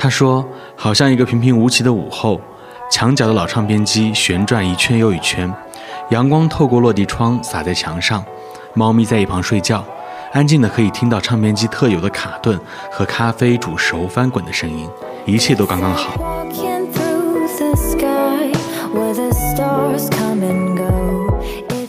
[0.00, 0.46] 他说
[0.76, 2.40] ：“好像一个平平无奇的午后，
[2.88, 5.52] 墙角的老唱片机旋转一圈又一圈，
[6.10, 8.24] 阳光透过落地窗洒在墙上，
[8.74, 9.84] 猫咪在一旁睡觉，
[10.32, 12.58] 安静的可以听到唱片机特有的卡顿
[12.92, 14.88] 和咖啡煮熟翻滚的声音，
[15.26, 18.52] 一切都刚刚好。” Walking through the sky
[18.94, 21.26] where the stars come and go.
[21.70, 21.88] It's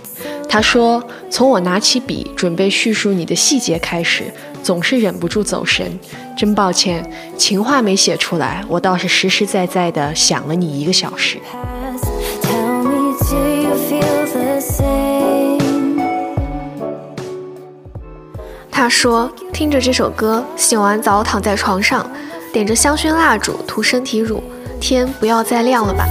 [0.50, 4.34] 他说：“从我拿起笔准备叙述你的细节开始，
[4.70, 6.00] 总是忍不住走神。
[6.38, 7.04] 真抱歉，
[7.36, 11.40] 情话没写出来，我倒是实实在在的想了你一个小时。
[18.70, 22.08] 他说：“听着这首歌，洗完澡躺在床上，
[22.54, 24.44] 点着香薰蜡烛，涂身体乳，
[24.80, 26.06] 天不要再亮了吧。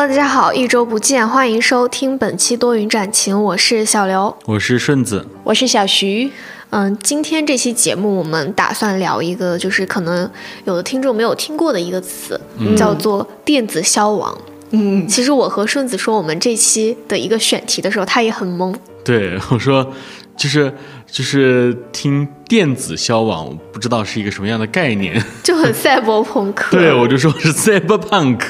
[0.00, 4.34] ”Hello，大家好，一周不见，欢迎收听本期多云转晴，我是小刘。
[4.46, 6.32] 我是顺子，我是小徐，
[6.70, 10.30] 嗯，今天这期节目我们打算聊一个，就是可能
[10.64, 12.40] 有的听众没有听过的一个词，
[12.74, 14.34] 叫做电子消亡。
[14.70, 18.74] 嗯，其实我和顺子说我们这期的一个选题的时候，他也很懵。
[19.04, 19.86] 对我说，
[20.34, 20.72] 就是
[21.06, 25.22] 就是听电子消亡，我不知道是一个什么样的概念。
[25.42, 26.70] 就很赛博朋克。
[26.74, 28.40] 对我就说是 cyberpunk。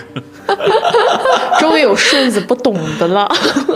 [1.60, 3.30] 终于有顺子不懂的了。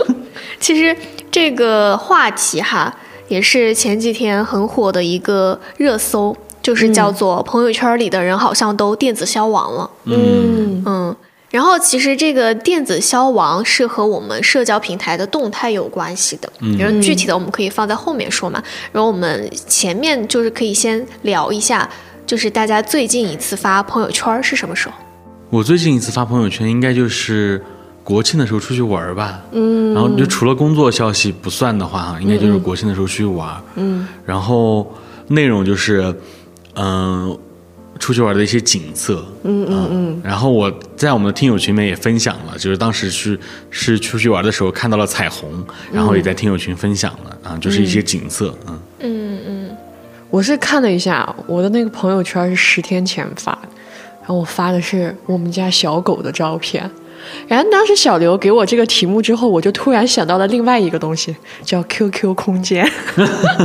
[0.59, 0.95] 其实
[1.29, 2.95] 这个话题哈，
[3.27, 9.89] 也是前几天很火的一个热搜，就是叫做“朋友圈里的人好像都电子消亡了”。
[10.05, 11.15] 嗯嗯，
[11.51, 18.63] 然后其实这个电子消亡是和我们社交平台的动态有关系的，然后具体的我们可以放在后面说嘛。
[18.91, 21.87] 然后我们前面就是可以先聊一下，
[22.25, 24.95] 就是大家最近一次发朋友圈是什么时候？
[25.49, 27.63] 我最近一次发朋友圈应该就是
[28.03, 34.93] 国庆的时候出去玩儿吧，嗯，然后就除了工作消息不算的话，哈，应该就是国庆的时候出去玩，嗯，然后
[35.27, 36.13] 内容就是，
[36.75, 37.37] 嗯、
[37.97, 43.39] 出去玩的一些景色，嗯嗯嗯，然后我在我们的听友群里面也分享了，就是当时去
[43.69, 48.79] 是出去玩的时候看到了彩虹，然后也在听友群分享了啊，就是一些景色，嗯。
[48.99, 49.77] 嗯嗯。
[50.29, 53.69] 我是看了一下我的那个朋友圈是十天前发的，
[54.25, 56.89] 然后我发的是我们家小狗的照片。
[57.47, 62.87] 然后当时小刘给我这个题目之后，我就突然想到了另外一个东西，叫 QQ 空间。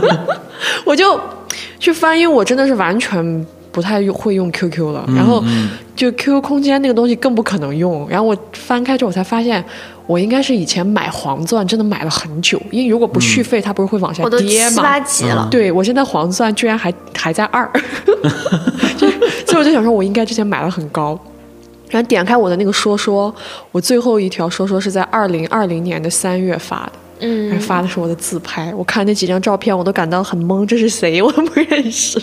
[0.85, 1.19] 我就
[1.79, 5.05] 去翻，因为我真的是完全不太用会用 QQ 了。
[5.15, 5.43] 然后
[5.97, 8.07] 就 QQ 空间那个东西更不可能用。
[8.09, 9.63] 然后我翻开之后，我才发现
[10.07, 14.71] 我应该是以前买黄钻真的买了很久，因为如果不续费，它不是会往下我都跌吗？
[14.71, 15.47] 七八级了。
[15.51, 17.71] 对我现在黄钻居然还还在二，
[19.61, 21.19] 我就想说，我应该之前买了很高。
[21.89, 23.35] 然后点开我的那个说说，
[23.73, 28.73] 我最后一条说说是在二零二零年的三月发的，嗯，发的是我的自拍。
[28.77, 31.21] 我看那几张照片，我都感到很懵，这是谁？
[31.23, 32.23] 我都不认识。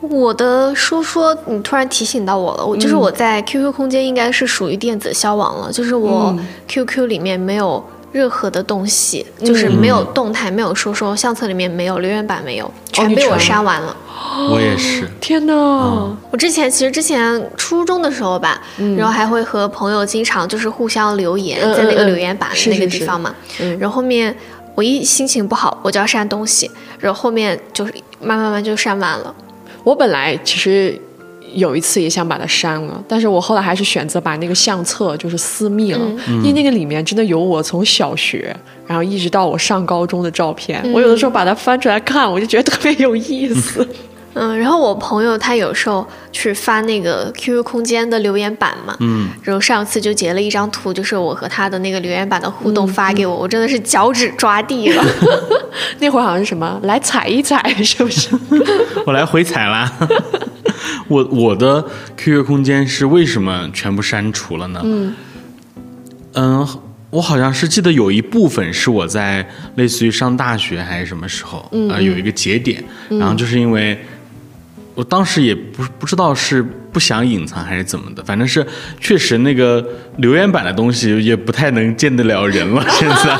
[0.00, 7.82] 我的说说，你突然提醒到我了，我就是嗯我在 QQ 空间应该是属于电子消亡了，就是我嗯 QQ 里面没有
[8.12, 13.96] 任何的东西，就是没有动态，没有说说，相册里面没有，留言板没有，全被我删完了。
[14.50, 15.54] 我也是，天哪！
[16.30, 18.60] 我之前其实之前初中的时候吧，
[18.96, 23.34] 然后还会和朋友经常就是互相留言，嗯在那个留言板的那个地方嘛。
[23.60, 24.34] 嗯然后后面
[24.74, 29.34] 我一心情不好，我就要删东西，然后后面就是慢慢慢慢就删完了。
[29.84, 31.00] 我本来其实
[31.54, 38.54] 有一次也想把它删了，但是我后来还是选择把那个相册就是私密了，因为那个里面真的有我从小学
[38.86, 40.82] 然后一直到我上高中的照片。
[40.92, 43.86] 我有的时候把它翻出来看，我就觉得特别有意思。
[44.34, 55.04] 嗯，然后我朋友他有时候去发那个 QQ 空间的留言板嘛，嗯，然后上次就截了一张图，就是我和他的那个留言板的互动发给我，我真的是脚趾抓地了。
[55.98, 58.28] 那会儿好像是什么来踩一踩，是不是？
[59.04, 59.90] 我来回踩啦。
[61.08, 61.84] 我我的
[62.16, 64.80] QQ 空间是为什么全部删除了呢？
[64.84, 66.66] 嗯
[67.10, 73.98] 我好像是记得有一部分是我在类似于上大学还是什么时候，嗯、呃，有一个节点，然后就是因为
[74.98, 76.60] 我当时也不不知道是
[76.90, 78.66] 不想隐藏还是怎么的，反正是
[79.00, 79.86] 确实那个
[80.16, 83.38] 留言板的东西也不太能见得了人了，现在。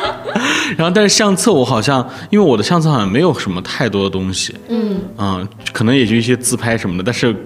[0.78, 4.54] 然后，但是相册我好像，因为我的相册好像没有什么太多的东西，
[5.18, 7.02] 嗯可能也就一些自拍什么的。
[7.04, 7.36] 但是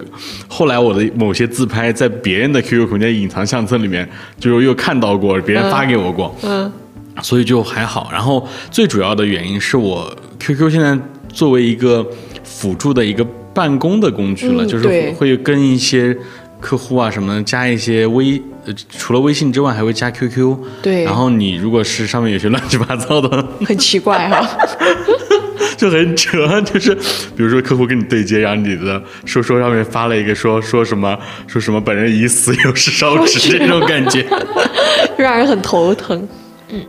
[0.47, 4.09] 后来我的某些自拍在别人的 QQ 空间隐藏相册里面，
[4.39, 6.71] 就是又看到过，别人发给我过，嗯
[7.21, 8.09] 所以就还好。
[8.09, 10.09] 然后最主要的原因是我
[10.39, 10.97] QQ 现在
[11.27, 12.07] 作为一个
[12.45, 16.15] 辅助的一个办公的工具了，嗯就是会跟一些
[16.59, 20.57] 客户啊什么的加一些微，呃，除了微信之外还会加 QQ。
[20.81, 24.47] 对然后你如果是上面有些乱七八糟的，很奇怪哈。
[25.77, 31.17] 就很扯，就是比如说客户跟你对接，然后你的说说上面发了一个说说什么
[31.47, 34.25] 说什么本人已死，有事烧纸这种感觉。
[35.17, 36.27] 让人很头疼。
[36.69, 36.81] 嗯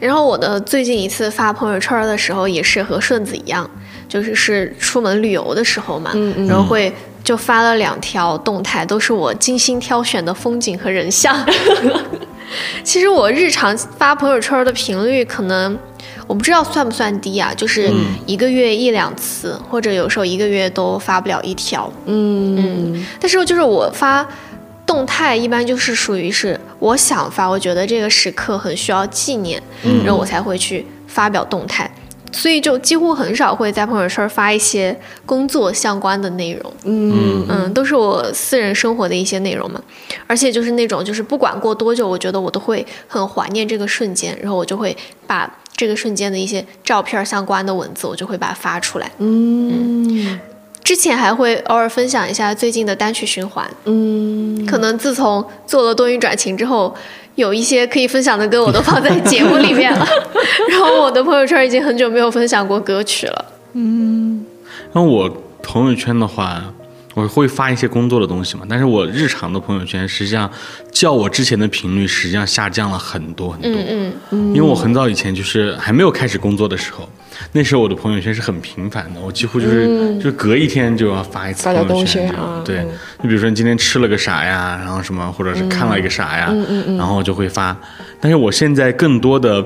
[0.00, 3.68] 然后我的最近一次发朋友圈的时候，也是和顺子一样，
[4.08, 6.12] 就是是出门旅游的时候嘛，
[6.48, 11.36] 然后会就发了两条动态，都是我精心挑选的风景和人像。
[12.82, 15.78] 其实我日常发朋友圈的频率可能。
[16.26, 17.90] 我不知道算不算低啊，就是
[18.26, 21.90] 一个月一两次，或者有时候一个月都发不了一条。
[22.04, 24.28] 嗯但是就是我发
[24.84, 29.58] 动态，一般就是属于是我想发，我觉得这个时刻很需要纪念，
[30.04, 31.90] 然后我才会去发表动态。
[32.32, 39.80] 所以就几乎很少会在朋友圈发一些工作相关的内容，嗯嗯，都是我私人生活的一些内容嘛。
[40.26, 44.96] 而且就是那种，就是不管过多久，我觉得我都会很怀念这个瞬间，然后我就会
[45.26, 49.10] 把这个瞬间的一些照片相关的文字，我就会把它发出来。
[49.18, 50.38] 嗯
[50.84, 56.94] 之前还会偶尔分享一下最近的单曲循环，嗯，可能自从做了多云转晴之后，
[57.38, 60.04] 有一些可以分享的歌我都放在节目里面了。
[60.68, 63.44] 然后我的朋友圈已经很久没有分享过歌曲了。
[63.74, 64.44] 嗯
[64.92, 65.30] 那我
[65.62, 66.60] 朋友圈的话，
[67.14, 70.50] 我会发一些工作的东西嘛，但是我日常的朋友圈实际上
[70.90, 73.70] 较我之前的频率实际上下降了很多很多。
[73.88, 77.08] 嗯嗯，因为我很早以前就是还没有开始工作的时候，
[77.52, 82.88] 那时候我的朋友圈是很频繁的，我几乎就是、就隔一天就要发一次朋友圈啊种对嗯，
[83.22, 86.52] 就比如说你今天吃了个啥呀，然后什么，或者是看了一个啥呀，
[86.96, 87.76] 然后就会发。
[88.20, 89.64] 但是我现在更多的，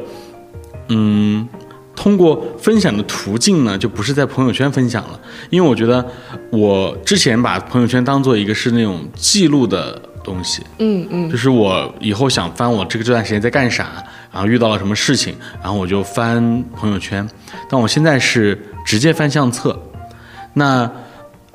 [0.88, 1.48] 嗯。
[1.94, 5.20] 通过分享的途径呢，就不是在朋友圈分享了，
[5.50, 6.04] 因为我觉得
[6.50, 11.30] 我之前把朋友圈当做一个是那种记录的东西，嗯嗯。
[11.30, 14.02] 就是我以后想翻我这个这段时间在干啥，
[14.32, 17.28] 然后遇到了什么事情，然后我就翻朋友圈。
[17.68, 19.78] 但我现在是直接翻相册，
[20.54, 20.90] 那，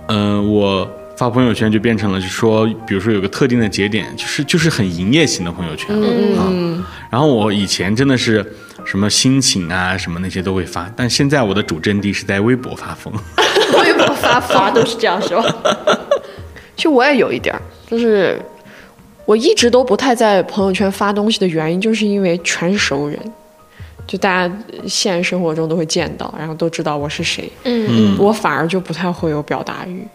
[0.08, 6.08] 呃，我发朋友圈就变成了，就说，比如说有个特定的节点，就是就是很营业型的朋友圈了
[6.40, 6.48] 啊。
[7.10, 8.46] 然后我以前真的是
[8.86, 13.12] 什么心情啊，什么那些都会发，但现在我的主阵地是在微博发疯。
[13.82, 15.44] 微博发发 都是这样是吧？
[16.76, 18.40] 其实我也有一点儿，就是
[19.28, 23.20] 我一直都不太在朋友圈发东西的原因，就是因为全是熟人，
[24.08, 24.58] 就大家
[24.88, 30.08] 现实生活中都会见到，然后都知道我是谁，嗯我反而就不太会有表达欲，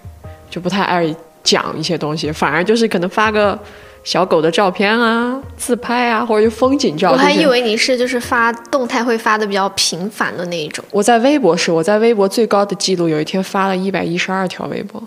[0.49, 1.15] 就不太爱
[1.45, 3.59] 讲一些东西，反而就是可能发个
[4.03, 7.13] 小狗的照片啊、自拍啊，或者就风景照。
[7.13, 10.83] 我还以为你是就是发动态会发的比较频繁的那一种。
[10.91, 15.03] 我在微博是我在微博最高的记录，有一天发了一百一十二条微博。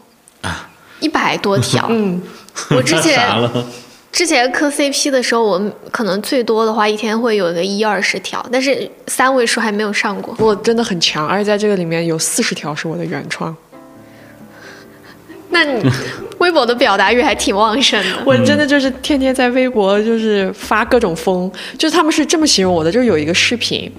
[1.01, 2.21] 一百多条，嗯，
[2.69, 3.19] 我之前
[4.15, 10.33] 之前磕 CP 的时候，我可能最多的话一天会有个一二十条，但是三位数还没有上过。
[10.39, 13.53] 我真的很强，而且在这个里面有四十条是我的原创。
[15.49, 15.91] 那你
[16.37, 18.17] 微博的表达欲还挺旺盛的。
[18.25, 23.91] 我真的就是天天在微博就是发各种疯，就是他们是这么形容我的，就是有一个视频，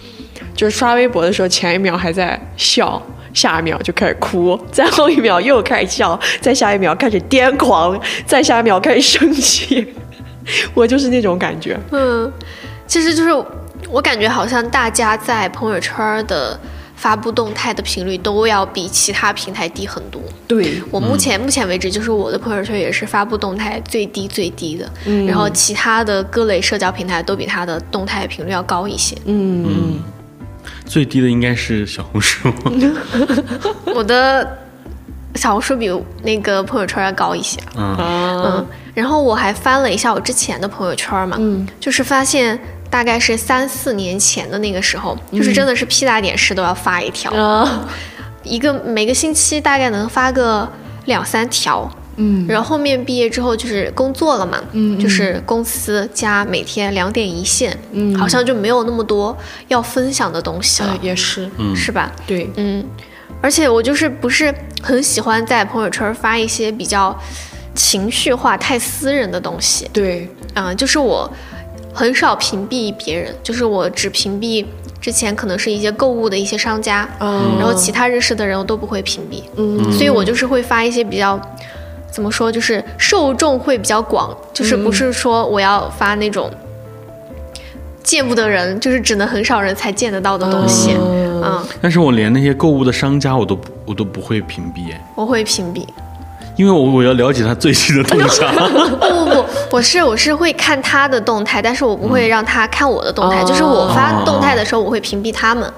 [0.54, 3.00] 就是刷微博的时候前一秒还在笑，
[3.36, 9.86] 下一秒就开始哭， 再后一秒又开始笑，再下一秒开始癫狂，再下一秒开始生气。
[10.72, 12.32] 我就是那种感觉，嗯，
[12.86, 13.30] 其实就是
[13.90, 16.58] 我感觉好像大家在朋友圈的
[16.94, 20.22] 发布动态的频率都要比其他平台低很多。
[20.46, 29.16] 对，我目前、目前为止，就是我的朋友圈也是发布动态最低最低的，嗯然后其他的各类社交平台都比它的动态频率要高一些。
[29.24, 29.98] 嗯，
[30.86, 32.50] 最低的应该是小红书。
[33.94, 34.58] 我的
[35.34, 35.90] 小红书比
[36.22, 37.58] 那个朋友圈要高一些。
[37.76, 47.86] 嗯，嗯，然后我还翻了一下我之前的朋友圈嘛，嗯，就是发现大概是三四年前的那个时候，就是真的是屁大点事都要发一条，啊，
[48.42, 50.66] 一个每个星期大概能发个
[51.04, 51.90] 两三条。
[52.16, 59.36] 嗯，然后后面毕业之后就是工作了嘛，嗯，就是公司加每天两点一线，嗯，好像就没有那么多
[59.68, 62.10] 要分享的东西了，呃也是，嗯是吧？
[62.26, 62.84] 对，嗯，
[63.42, 67.14] 而且我就是不是很喜欢在朋友圈发一些比较
[67.74, 69.86] 情绪化、太私人的东西。
[69.92, 71.30] 对，嗯、就是我
[71.92, 74.64] 很少屏蔽别人，就是我只屏蔽
[75.00, 79.42] 之前可能是一些购物的一些商家，嗯然后其他认识的人我都不会屏蔽。
[79.56, 81.38] 嗯所以我就是会发一些比较。
[82.16, 82.50] 怎么说？
[82.50, 86.50] 就是受众会比较广，就是不是说我要发那种
[88.02, 90.96] 见不得人，就是只能很少人才见得到的东西。
[90.98, 95.86] 嗯，但是我连那些购物的商家我都不我都不会屏蔽，哎我会屏蔽。
[96.56, 98.50] 因为我我要了解他最新的动 向。
[98.54, 103.42] 不不不，我是我是会看他的动态，但是我不会让他看我的动态。
[103.42, 105.70] 哦就是我发动态的时候，我会屏蔽他们。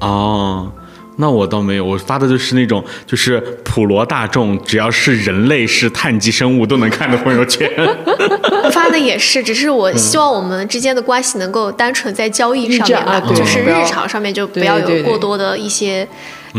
[0.00, 0.68] 哦，
[1.16, 7.70] 那我倒没有，我发的就是那种就是普罗大众，只要是人类是碳基生物都能看的朋友圈。
[8.70, 16.06] 发的也是，只是我希望我们之间的关系能够单纯在交易上面吧，啊就是日常上面就不要有过多的一些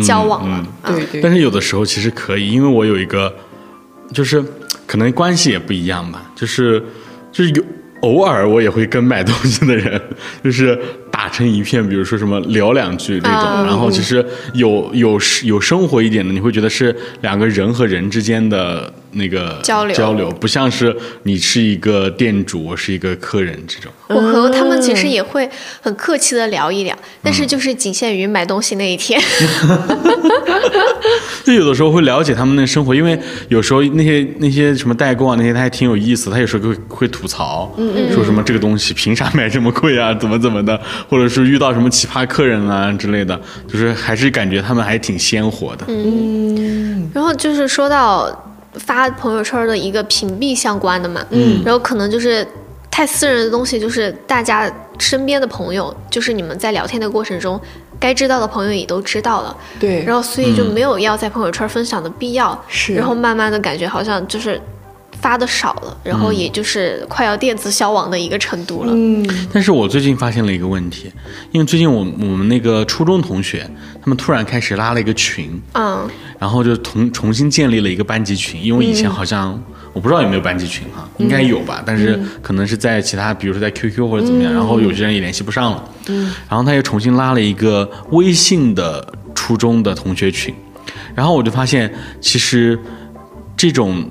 [0.04, 0.66] 交往了。
[0.86, 3.34] 嗯对对，但是有的时候其实可以，因为我有一个，
[4.14, 4.44] 就是
[4.86, 6.84] 可能关系也不一样吧，就是
[7.32, 7.64] 就是有
[8.02, 10.00] 偶尔我也会跟买东西的人
[10.44, 10.80] 就是
[11.17, 23.91] 打成一片，比如说什么聊两句这种，啊然后其实有有有生活一点的，你会觉得是两个人和人之间的那个交流交流，不像是你是一个店主，我是一个客人这种。
[24.07, 25.50] 我和他们其实也会
[25.81, 29.21] 很客气的聊一聊，但是就是仅限于买东西那一天。
[31.43, 33.17] 就有的时候会了解他们的生活，因为
[33.50, 45.86] 有时候那些那些什么代购啊，那些他还挺有意思，他有时候会会吐槽，嗯说什么这个东西凭啥卖这么贵啊，怎么怎么的， 或者是遇到什么奇葩客人啊之类的，就是还是感觉他们还挺鲜活的。
[45.88, 52.46] 嗯然后就是说到发朋友圈的一个屏蔽相关的嘛，嗯，然后可能就是
[52.89, 57.60] 太私人的东西，就是大家身边的朋友，就是你们在聊天的过程中，
[58.00, 62.96] 该知道的朋友也都知道了，对，然后所以就没有要在朋友圈分享的必要，是。
[62.96, 64.60] 然后慢慢的感觉好像就是
[65.21, 69.27] 发的少了，然后也就是快要电子消亡的一个程度了，嗯。
[69.51, 71.12] 但是我最近发现了一个问题，
[71.51, 73.69] 因为最近我我们那个初中同学，
[74.01, 76.07] 他们突然开始拉了一个群，嗯。
[76.39, 79.59] 然后就重重新建立了一个班级群，因为以前好像、
[79.91, 90.53] 我不知道有没有班级群哈，应该有吧，但是可能是在其他，比如说在 QQ 或者怎么样，然后有些人也联系不上了，嗯，然后他又重新拉了一个微信的初中的同学群，
[91.15, 92.79] 然后我就发现其实
[93.55, 94.07] 这种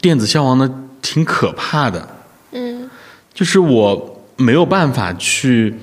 [0.00, 0.70] 电子消亡的
[1.00, 2.08] 挺可怕的，
[2.52, 2.88] 嗯。
[3.34, 5.74] 就是我没有办法去，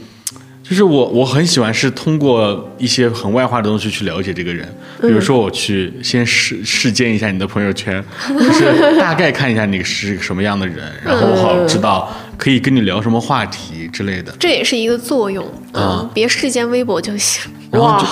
[0.63, 4.67] 就是我我很喜欢是通过一些很外化的东西去了解这个人，
[5.01, 14.31] 比如说我去先试试监一下你的朋友圈， 就是大概看一下你是个什么样的人，然后我好知道可以跟你聊什么话题之类的。
[14.39, 16.09] 这也是一个作用，嗯，啊。
[16.13, 17.51] 别世间微博就行。
[17.71, 18.03] 哇，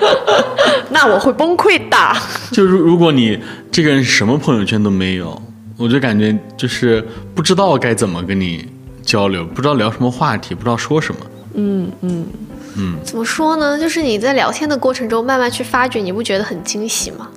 [0.90, 1.96] 那我会崩溃的。
[2.52, 3.38] 就如如果你
[3.70, 5.40] 这个人什么朋友圈都没有，
[5.76, 7.02] 我就感觉就是
[7.34, 8.68] 不知道该怎么跟你
[9.02, 11.20] 交流，不知道聊什么话题，不知道说什么。
[11.54, 12.26] 嗯嗯
[12.76, 13.78] 嗯怎么说呢？
[13.78, 17.28] 就是你在聊天的过程中慢慢去发掘，你不觉得很惊喜吗？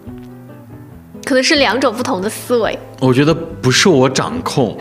[1.26, 2.78] 可能是两种不同的思维。
[3.00, 4.78] 我觉得不受我掌控，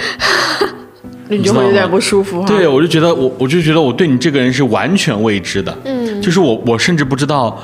[1.30, 2.48] 你就会有点不舒服哈。
[2.48, 7.58] 对，我就觉得我我就觉得我对你这个人是完全未知的，嗯，就是我我甚至不知道，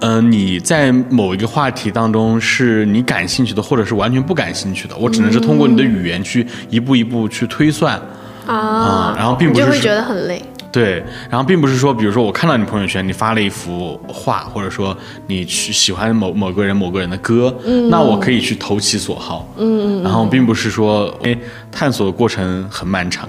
[0.00, 8.00] 呃，你在某一个话题当中是你感兴趣的，或者是完全不感兴趣的，我只能是通过你的语言去一步一步去推算。
[8.46, 10.42] 啊啊、然后并你就会不觉得很累。
[10.72, 17.54] 对，然后并不是说，比如说我看到你朋友圈，你发了一幅画，或者说你去喜欢某某个人某个人的歌，
[17.90, 21.36] 那我可以去投其所好，嗯然后并不是说，哎，
[21.70, 23.28] 探索的过程很漫长，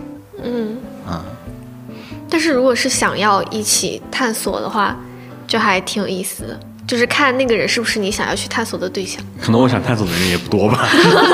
[2.32, 4.98] 但是如果是想要一起探索的话，
[5.46, 6.60] 就还挺有意思的。
[6.88, 9.22] 就是看那个人是不是你想要去探索的对象。
[9.42, 10.88] 可能我想探索的人也不多吧。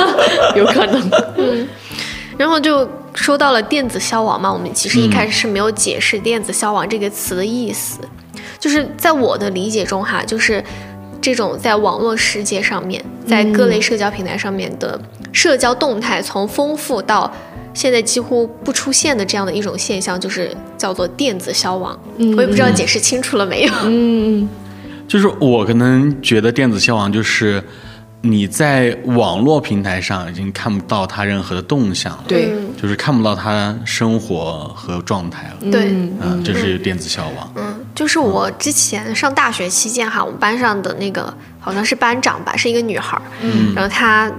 [0.57, 1.09] 有可能。
[1.37, 1.67] 嗯
[2.37, 7.97] 然后就说到了电子消亡嘛，我们其实一开始是没有解释“电子消亡”这个词的意思，
[8.59, 10.63] 就是在我的理解中哈，就是
[11.27, 14.97] 这种在网络世界上面，在各类社交平台上面的
[15.33, 17.29] 社交动态，从丰富到
[17.73, 21.99] 现在几乎不出现的这样的一种现象，就是叫做电子消亡。
[22.37, 23.73] 我也不知道解释清楚了没有。
[23.83, 24.47] 嗯，
[25.05, 27.61] 就是我可能觉得电子消亡就是
[28.21, 35.89] 你在网络平台上已经看不到他任何的动向了，对，就是看不到他生活和状态了，对，
[36.21, 37.51] 嗯，这是电子消亡。
[37.57, 44.31] 嗯，就是我之前上大学期间哈，我们班上的那个好像是班长吧，是一个女孩儿，嗯，然后她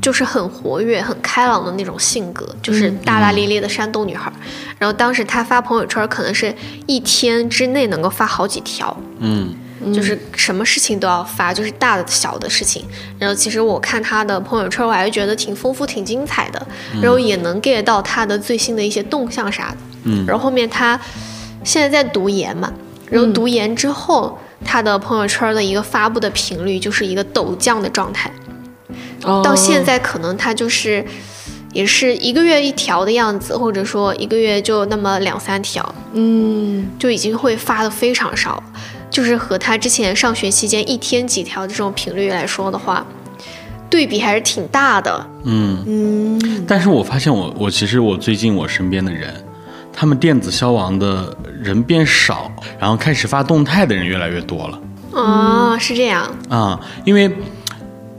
[0.00, 4.32] 就是很活跃、很开朗的那种性格，就是大大咧咧的山东女孩儿。
[4.78, 6.54] 然后当时她发朋友圈，可能是
[6.86, 9.54] 一天之内能够发好几条，嗯
[9.92, 12.82] 就是什么事情都要发，就是大的小的事情。
[13.18, 16.66] 然后其实我看她的朋友圈，我还是觉得挺丰富、挺精彩的，
[17.02, 19.76] 然后也能 get 到她的最新的一些动向啥的。
[20.04, 20.24] 嗯。
[20.26, 20.98] 然后后面她
[21.62, 22.72] 现在在读研嘛，
[23.10, 28.30] 然后读研之后，他的朋友圈的一个发布的频率就是一个陡降的状态。
[29.24, 31.04] 哦到现在可能他就是
[31.72, 38.62] 也是一个月一条的样子，或者说一个月就那么两三条，嗯，就已经会发的非常少。
[39.10, 43.06] 就是和他之前上学期间一天几条的这种频率来说的话，
[43.88, 45.24] 对比还是挺大的。
[45.44, 49.43] 嗯嗯，但是我发现我我其实我最近我身边的人，
[49.96, 54.80] 他们电子消亡的人变少，然后开始发动态的人越来越多了
[55.12, 56.30] 哦，是这样。
[56.48, 57.30] 啊、因为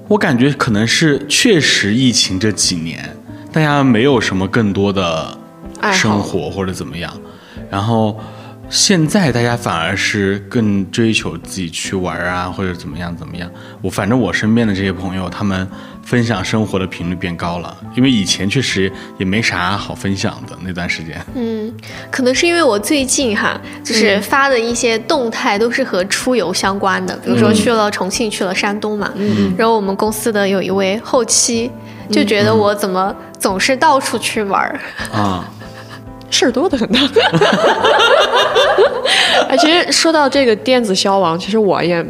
[0.07, 3.15] 我感觉可能是确实疫情这几年，
[3.51, 5.37] 大家没有什么更多的
[5.91, 7.11] 生活或者怎么样，
[7.69, 8.19] 然后
[8.69, 13.49] 现在大家反而是更追求自己去玩啊，或者怎么样怎么样。
[13.81, 15.67] 我反正我身边的这些朋友，他们
[16.03, 21.23] 分享生活的频率变高了，因为以前确实也没啥好分享的那段时间。
[21.35, 21.73] 嗯，
[22.11, 29.11] 可能是因为我最近哈，就是发的一些动态都是和出游相关的，比如说去了重庆，去了山东嘛。
[29.15, 29.53] 嗯。
[29.57, 31.71] 然后我们公司的有一位后期
[32.11, 34.79] 就觉得我怎么总是到处去玩儿，
[35.11, 35.49] 啊，
[36.29, 36.99] 事儿多的很呢。
[39.47, 42.03] 哎，其实说到这个电子消亡，其实我也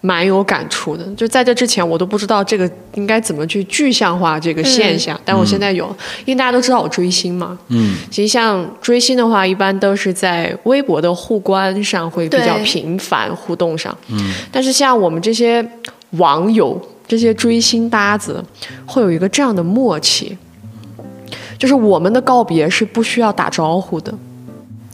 [0.00, 1.04] 蛮有感触的。
[1.14, 5.84] 就在这之前，我都不知道这个应该怎么去具象化这个现象，但我现在有，
[6.24, 7.58] 因为大家都知道我追星嘛。
[7.68, 13.94] 嗯其实像追星的话，一般都是在微博的互关上会比较频繁互动上。
[14.08, 15.64] 嗯但是像我们这些
[16.12, 18.42] 网友、这些追星搭子，
[18.86, 20.36] 会有一个这样的默契，
[21.60, 24.10] 就是我们的告别是不需要打招呼的。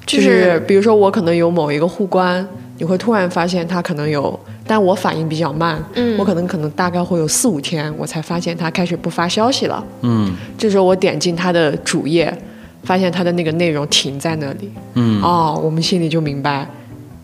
[0.05, 2.45] 就就是是比如说我可能有某一个互关，
[2.79, 9.85] 你会突然发现他可能有，但我反应比较慢，嗯我可能可能大概会有四五天，我才发现他开始不发消息了。
[10.03, 12.37] 嗯这时候我点进他的主页，
[12.83, 16.69] 发现他的那个内容停在那里，嗯哦，我们心里就明白，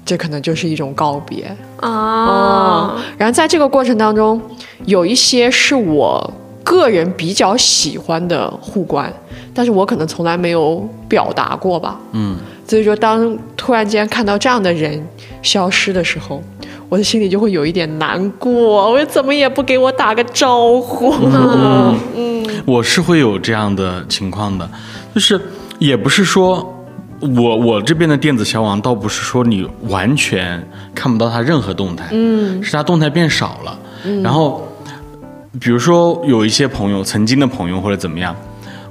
[0.04, 1.44] 这可能就是一种告别。
[1.80, 4.40] 哦，然后在这个过程当中，
[4.86, 6.32] 有一些是我
[6.64, 9.12] 个人比较喜欢的互关，
[9.54, 11.98] 但是我可能从来没有表达过吧。
[12.12, 15.04] 嗯所以说，当突然间看到这样的人
[15.42, 16.42] 消失的时候，
[16.88, 18.90] 我的心里就会有一点难过。
[18.90, 21.12] 我怎么也不给我打个招呼？
[22.16, 24.66] 嗯，我是会有这样的情况的，
[25.14, 25.40] 就是
[25.78, 26.78] 也不是说。
[27.36, 30.60] 我我这边的电子消亡倒不是说你完全
[30.92, 33.78] 看不到他任何动态，嗯，是他动态变少了，
[34.24, 34.66] 然后
[35.60, 38.34] 比如说有一些朋友，曾经的朋友或者怎么样，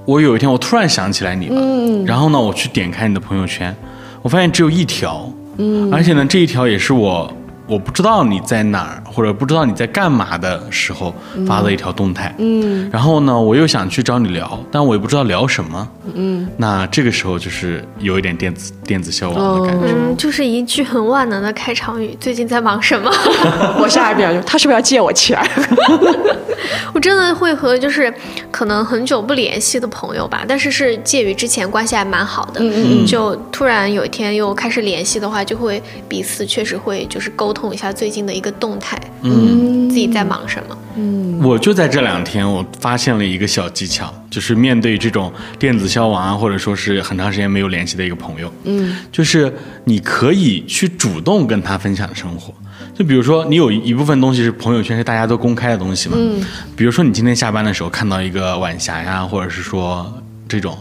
[0.05, 3.75] 我有一天我突然想起来你了，嗯，然后呢，我去点开你的朋友圈，
[4.21, 7.31] 我发现只有一条，嗯，而且呢，这一条也是我
[7.67, 11.13] 我不知道你在哪儿或者不知道你在干嘛的时候
[11.45, 22.15] 发的一条动态，嗯，然后呢，我又想去找你聊，但我也不知道聊什么，嗯，那这个时候就是有一点电子电子消亡的感觉，嗯，就是一句很万能的开场语。
[22.19, 23.11] 最近在忙什么？
[23.81, 25.37] 我下一秒就他是不是要借我钱？
[26.93, 28.13] 我真的会和就是
[28.51, 33.05] 可能很久不联系的朋友吧，但是是介于之前关系还蛮好的，嗯。
[33.05, 39.71] 就突然有一天又开始联系的话，就会彼此确实会就是沟通一下最近的一个动态，嗯。
[39.91, 40.77] 自己在忙什么。
[40.95, 52.53] 嗯我就在这两天，我发现了一个小技巧，就是面对这种电子消亡啊，或者说是很长时间没有联系的一个朋友，嗯，就是你可以去主动跟他分享生活。
[52.93, 56.41] 就比如说，你有一部分东西是朋友圈是大家都公开的东西嘛，嗯，
[56.75, 60.13] 比如说你今天下班的时候看到一个晚霞呀，或者是说
[60.47, 60.77] 这种，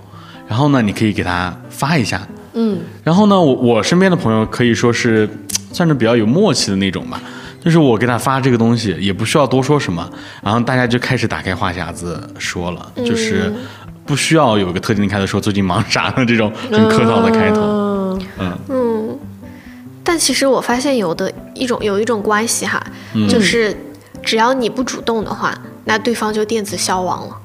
[0.47, 5.29] 然后呢，你可以给他发一下，嗯，然后呢，我我身边的朋友可以说是
[5.73, 7.21] 算是比较有默契的那种吧。
[7.63, 10.11] 就是我给他发这个东西，也不需要多说什么，
[10.43, 13.53] 然后大家就开始打开话匣子说了，就是
[14.07, 17.61] 不需要有一个特定的开头说最近忙啥的这种很客套的开头。
[17.61, 18.29] 嗯。
[18.39, 18.59] 嗯。
[18.69, 19.19] 嗯，
[20.03, 23.29] 但其实我发现有的一种有一种关系哈，嗯。
[23.29, 23.77] 就是
[24.23, 27.37] 只要你不主动的话，那对方就电子消亡了。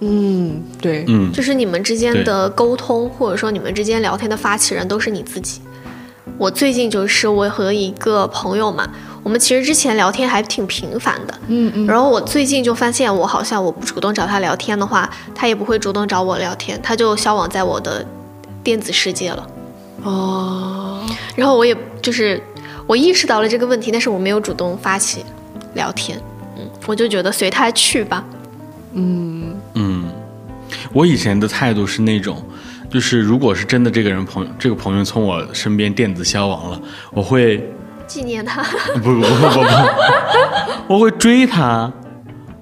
[0.00, 1.30] 嗯，对，嗯。
[1.32, 5.60] 就是你们之间的沟通，或者说你们之间聊天的发起人都是你自己。
[6.36, 8.88] 我最近就是我和一个朋友嘛，
[9.22, 18.04] 我们其实之前聊天还挺频繁的，嗯嗯，然后我最近就发现，我好像我不主动找他聊天的话，他也不会主动找我聊天，他就消亡在我的
[18.62, 19.46] 电子世界了。
[20.02, 22.42] 哦，然后我也就是
[22.86, 25.24] 我意识到了这个问题，但是我没有主动发起
[25.74, 26.20] 聊天，
[26.58, 28.24] 嗯，我就觉得随他去吧。
[28.92, 29.54] 嗯。
[29.74, 30.04] 嗯，
[30.92, 32.42] 我以前的态度是那种，
[32.94, 36.80] 就是如果是真的这个人朋友这个朋友从我身边电子消亡了，
[37.10, 37.68] 我会
[38.06, 38.62] 纪念他，
[38.94, 41.92] 不不不不不，我会追他，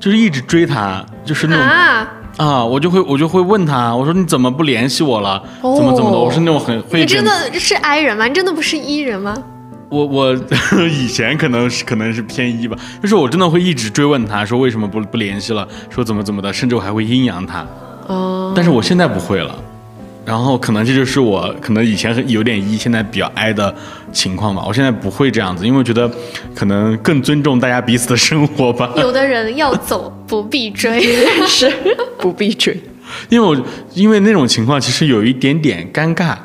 [0.00, 1.62] 就是一直追他，就是那种。
[1.66, 5.38] 啊，啊，我就会我就会问他，我说你怎么不联系我了？
[5.60, 6.16] 怎么怎么的？
[6.16, 8.26] 哦我是那种很会你真的是 I 人吗？
[8.26, 9.36] 你真的不是 E 人吗？
[9.90, 10.34] 我我
[10.90, 17.66] 以前可能是可能是偏一吧，就是我真的会一直追问他说为什么不不联系了，说怎么怎么的，甚至我还会阴阳他。
[18.06, 19.54] 哦，但是我现在不会了。
[20.24, 23.74] 然后可能这就是我可能以前很有点 E，现在比较 I 的
[24.12, 24.62] 情况吧。
[24.66, 26.10] 我现在不会这样子，因为我觉得
[26.54, 28.90] 可能更尊重大家彼此的生活吧。
[28.96, 31.00] 有的人要走不必追，
[31.46, 31.72] 是
[32.18, 32.80] 不必追。
[33.28, 33.60] 因为我
[33.94, 36.36] 因为那种情况其实有一点点尴尬，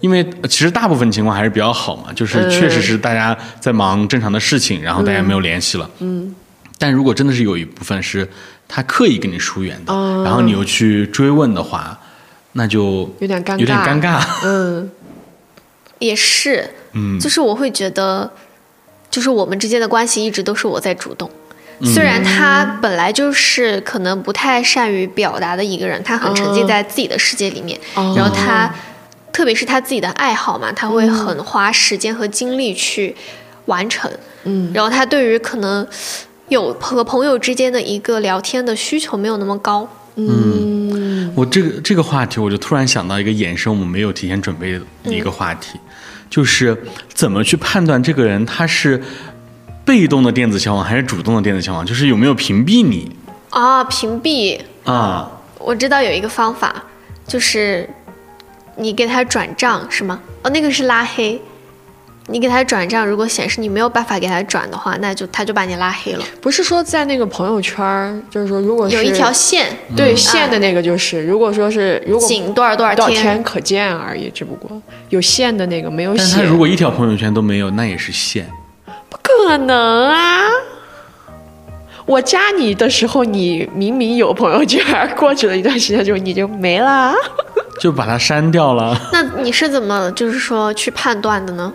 [0.00, 5.90] 因为呃其实大部分情况还是比较好嘛，就是嗯确实是大家在忙正常的事情，然后大家没有联系了。
[6.00, 6.34] 嗯。
[6.78, 8.28] 但如果真的是有一部分是
[8.68, 11.98] 他刻意跟你疏远的，哦然后你又去追问的话，
[12.54, 14.20] 那就有点尴尬有点尴尬。
[14.44, 14.90] 嗯
[16.00, 18.30] 也是，嗯，就是我会觉得，
[19.10, 21.30] 就是我们之间的关系一直都是我在主动。
[21.82, 28.72] 虽然他本来就是可能不太善于表达的一个人，他很沉浸在自己的世界里面，哦然后他，
[29.32, 33.16] 特别是他自己的爱好嘛，他会很花时间和精力去
[33.66, 34.10] 完成。
[34.44, 35.86] 嗯，然后他对于可能
[36.48, 39.88] 有和朋友之间的一个聊天的需求没有那么高。
[40.16, 40.73] 嗯
[41.34, 45.78] 我这个这个话题，我就突然想到一个衍生我们没有提前准备的一个话题，
[46.30, 46.76] 就是
[47.12, 49.02] 怎么去判断这个人他是
[49.84, 53.14] 被动的电子交往还是主动的电子交往，就是有没有屏蔽你
[53.50, 55.30] 啊，屏蔽，啊？
[55.58, 56.82] 我知道有一个方法，
[57.26, 57.88] 就是
[58.76, 60.20] 你给他转账是吗？
[60.42, 61.40] 哦，那个是拉黑。
[62.26, 66.24] 你给他转账，如果显示你没有办法给他转的话，那就他就把你拉黑了。
[66.40, 78.48] 不是说在那个朋友圈儿，就是说如果是有一条线，对线的那个，就是如果说是如果仅多少多少多少天，可见而已，只不过有线的那个没有但他，如果一条朋友圈都没有，那也是线。
[79.10, 80.46] 不可能啊！
[82.06, 84.82] 我加你的时候，你明明有朋友圈，
[85.16, 87.14] 过去了一段时间之后你就没了。
[87.80, 91.72] 就把它删掉了那你是怎么就是说去判断的呢？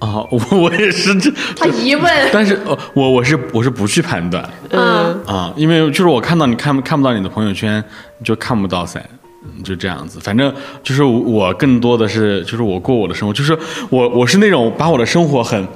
[0.00, 0.24] 啊！
[0.30, 7.82] 我我也是这， 他疑问，但是呃我我是我是不去判断嗯，啊，因为就是我看到你看看不到你的朋友圈，
[8.24, 9.00] 就看不到噻。
[9.42, 13.58] 嗯就这样子，反正就是我更多的是，就是我过我的生活，就是
[13.88, 15.66] 我我是那种把我的生活很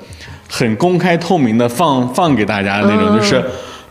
[0.50, 3.42] 很公开透明的放放给大家的那种，就是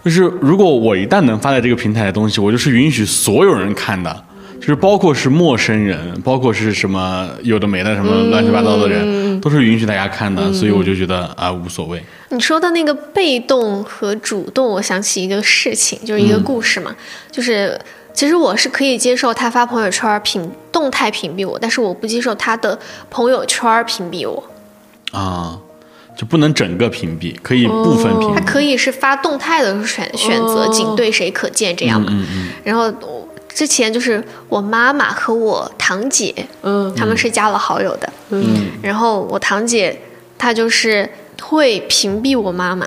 [0.05, 4.23] 就是如果我一旦能发在这个平台的东西，我就是允许所有人看的，
[4.63, 12.01] 就是包括是陌生人，包括是什么有的没的什么乱七八糟的人，都是允许大家看的，所以我就觉得啊无所谓。
[12.29, 16.95] 你说的那个被动和主动，我想起一个事情，就是一个故事嘛，
[17.29, 17.77] 就是
[18.13, 24.41] 其实我是可以接受他发朋友圈屏动态屏蔽我，但是我不接受他的朋友圈屏蔽我。
[25.11, 25.59] 啊，
[26.15, 28.35] 就不能整个屏蔽，可以部分屏蔽。
[28.35, 32.07] 他可以是发动态的选选择仅对谁可见这样嘛。
[32.09, 33.22] 嗯嗯然后我
[33.53, 39.97] 之前就是我妈妈和我堂姐，嗯他们是加了好友的，嗯然后我堂姐
[40.37, 41.07] 她就是
[41.41, 42.85] 会屏蔽我妈妈。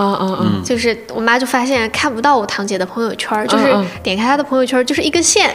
[0.00, 0.62] 嗯嗯嗯！
[0.62, 5.52] 就是我妈就发现看不到我堂姐的朋友圈，就是嗯点开她的朋友圈就是一根线。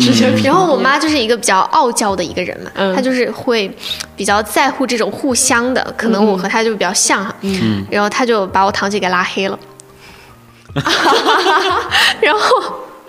[0.00, 3.70] 直 接然后我妈就是一个比较傲娇的一个人嘛，嗯她就是会
[4.16, 7.34] 比较在乎这种互相的，可能我和她就比较像哈。
[7.42, 9.58] 嗯然后她就把我堂姐给拉黑了。
[12.22, 12.62] 然后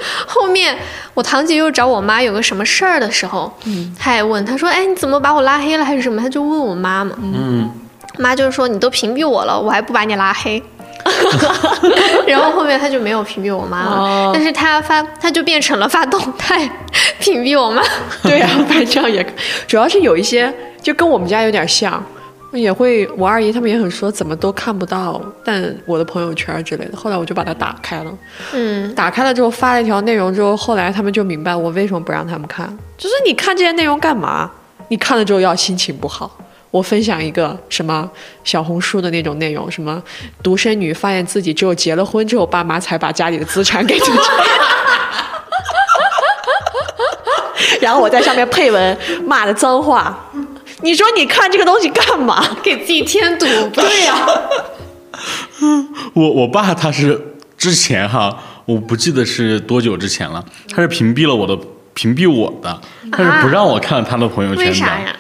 [0.28, 0.78] 后面
[1.14, 7.16] 我堂姐又找我妈有个什么事儿的时候，嗯她也问她说：“哎，你怎么把我拉黑了还是什么？”她就问我妈嘛。
[7.22, 7.70] 嗯
[8.20, 10.62] 妈就是说你都屏蔽我了，我还不把你拉黑。
[12.28, 16.70] 然后后面他就没有屏蔽我妈了，哦但是他发他就变成了发动态
[17.20, 17.82] 屏蔽我妈。
[18.22, 19.26] 对呀、反正这样也，
[19.68, 22.02] 主要是有一些就跟我们家有点像，
[22.60, 26.98] 也会我二姨他们也很说怎么都看不到，但我的朋友圈之类的。
[26.98, 28.18] 后来我就把它打开了，
[28.54, 34.52] 嗯，打开了之后发了一条内容之后，后来他们就明白我为什么不让他们看，就是你看这些内容干嘛？
[34.90, 36.30] 你看了之后要心情不好。
[36.70, 38.10] 我分享一个什么
[38.44, 40.02] 小红书的那种内容，什么
[40.42, 44.20] 独生女发现自己只有结了婚之后，爸妈才把家里的资产给自己。
[47.80, 50.18] 然后我在上面配文骂的脏话，
[50.84, 52.46] 你说你看这个东西干嘛？
[52.62, 53.46] 给自己添堵。
[53.70, 54.28] 对呀、
[56.14, 57.20] 我我爸他是
[57.58, 61.58] 之前哈，我不记得是多久之前了，他是屏蔽了我的，
[61.94, 64.70] 屏蔽我的，他是不让我看他的朋友圈的。
[64.72, 65.16] 为啥呀？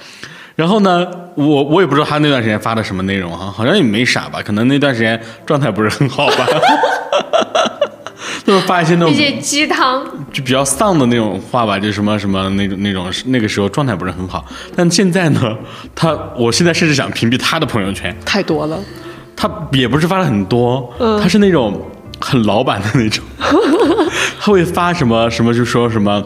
[0.55, 6.47] 然后呢，我我也不知道他那段时间发的什么内容哈，好像也没啥吧，可能那段时间状态不是很好吧，
[8.47, 15.55] 就是发一些那种一些鸡汤，就比较丧的那种话吧，就什么什么那种那种那个时候状态不是很好，但现在呢，
[15.95, 18.77] 他我现在甚至想屏蔽他的朋友圈，太多了，
[19.35, 21.81] 他也不是发了很多，嗯他是那种
[22.19, 23.23] 很老板的那种，
[24.39, 26.23] 他会发什么什么就说什么。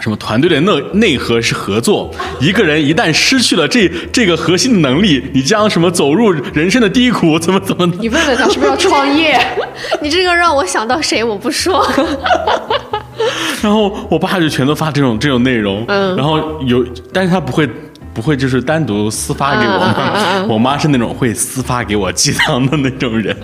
[0.00, 9.38] 什么团队的内内核是合作，一个人一旦失去了这这个核心的能力，你将什么走入人生的低谷，怎么怎么你问问他是不是要创业？
[10.00, 11.24] 你这个让我想到谁？
[11.24, 11.84] 我不说。
[13.60, 17.68] 然后我爸就全都发这种这种内容，嗯然后有，但是他不会
[18.14, 23.36] 不会就是单独私发给我嗯嗯嗯嘛，嗯我妈是那种会私发给我鸡汤的那种人。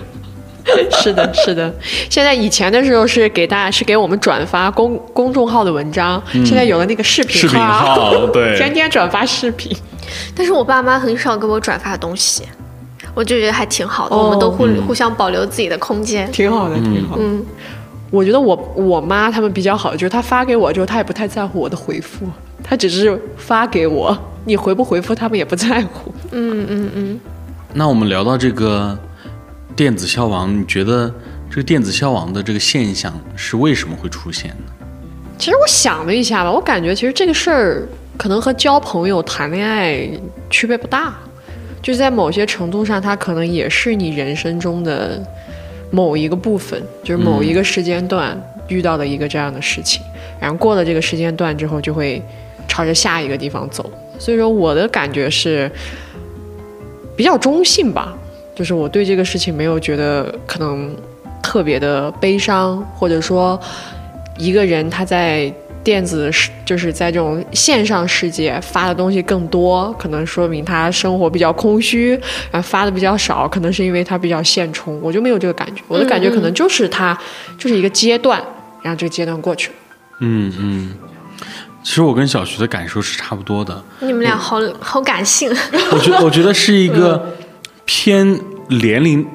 [0.91, 1.73] 是的，是的。
[2.09, 9.75] 现在以前的时候是给大家是给我们转发公公众号的文章，现在有了那个视频嗯视频号对 天天转发视频。
[10.35, 12.43] 但是我爸妈很少给我转发东西，
[13.13, 16.31] 我就觉得还挺好的，哦我们都互、互相保留自己的空间。
[16.31, 17.23] 挺好的，挺好的。
[17.23, 17.43] 嗯，
[18.11, 22.27] 我觉得我我妈他们比较好，就是她发给我之后，她也不太在乎我的回复，
[22.63, 26.13] 她只是发给我，你回不回复他们也不在乎。
[26.31, 27.19] 嗯嗯嗯
[27.73, 28.97] 那我们聊到这个
[29.75, 31.13] 电子消亡，你觉得
[31.49, 34.71] 这个电子消亡的这个现象是为什么会出现呢？
[35.37, 40.09] 其实我想了一下吧，我感觉其实这个事儿可能和交朋友、谈恋爱
[40.49, 41.13] 区别不大，
[41.81, 45.21] 就是在某些程度上，它可能也是你人生中的
[45.91, 50.01] 某一个部分，就是某一个时间段遇到的一个这样的事情，
[50.39, 52.23] 然后过了这个时间段之后，就会
[52.65, 53.91] 朝着下一个地方走。
[54.17, 55.69] 所以说，我的感觉是
[57.17, 58.17] 比较中性吧，
[58.55, 60.95] 就是我对这个事情没有觉得可能
[61.43, 63.59] 特别的悲伤，或者说
[64.37, 77.15] 一个人他在电子世就是在这种线上世界发的东西更多，可能说明他生活比较空虚，然后发的比较少，可能是因为他比较现充，我就没有这个感觉，我的感觉可能就是他
[77.59, 78.41] 就是一个阶段，
[78.81, 79.75] 然后这个阶段过去了。
[80.21, 80.93] 嗯嗯，
[81.83, 83.83] 其实我跟小徐的感受是差不多的。
[83.99, 85.51] 你们俩好好感性，
[85.91, 87.35] 我觉得我觉得是一个
[87.85, 89.25] 偏年龄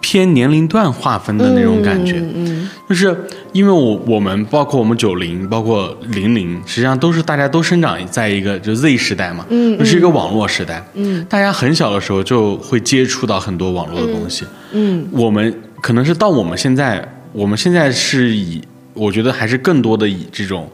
[0.00, 3.16] 偏年龄段划分的那种感觉，嗯就是
[3.52, 18.60] 因为我我们包括我们九零，包括零零，实际上都是大家都生长在一个就 Z 时代嘛，嗯，就是一个网络时代，嗯，大家很小的时候就会接触到很多网络的东西，嗯，我们可能是到我们现在，我们现在是以
[18.92, 20.70] 我觉得还是更多的以这种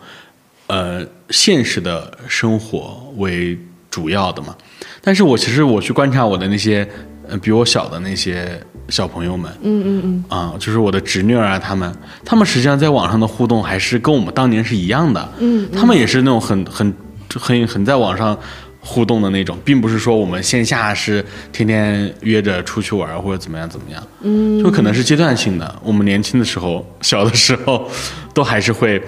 [0.66, 3.56] 呃现实的生活为
[3.88, 4.56] 主要的嘛。
[5.00, 6.86] 但是我其实我去观察我的那些
[7.30, 16.94] 呃比我小的那些小朋友们，嗯嗯嗯啊、就是我的侄女儿啊，他们，他们实际上在网上的互动还是跟我们当年是一样的，嗯，他们也是那种很很
[17.34, 18.36] 很很在网上
[18.80, 25.74] 互动的那种，并不是说我们线下是天天约着出去玩或者怎么样怎么样，嗯，就可能是阶段性的。
[25.84, 27.88] 我们年轻的时候，小的时候，
[28.34, 29.00] 都还是会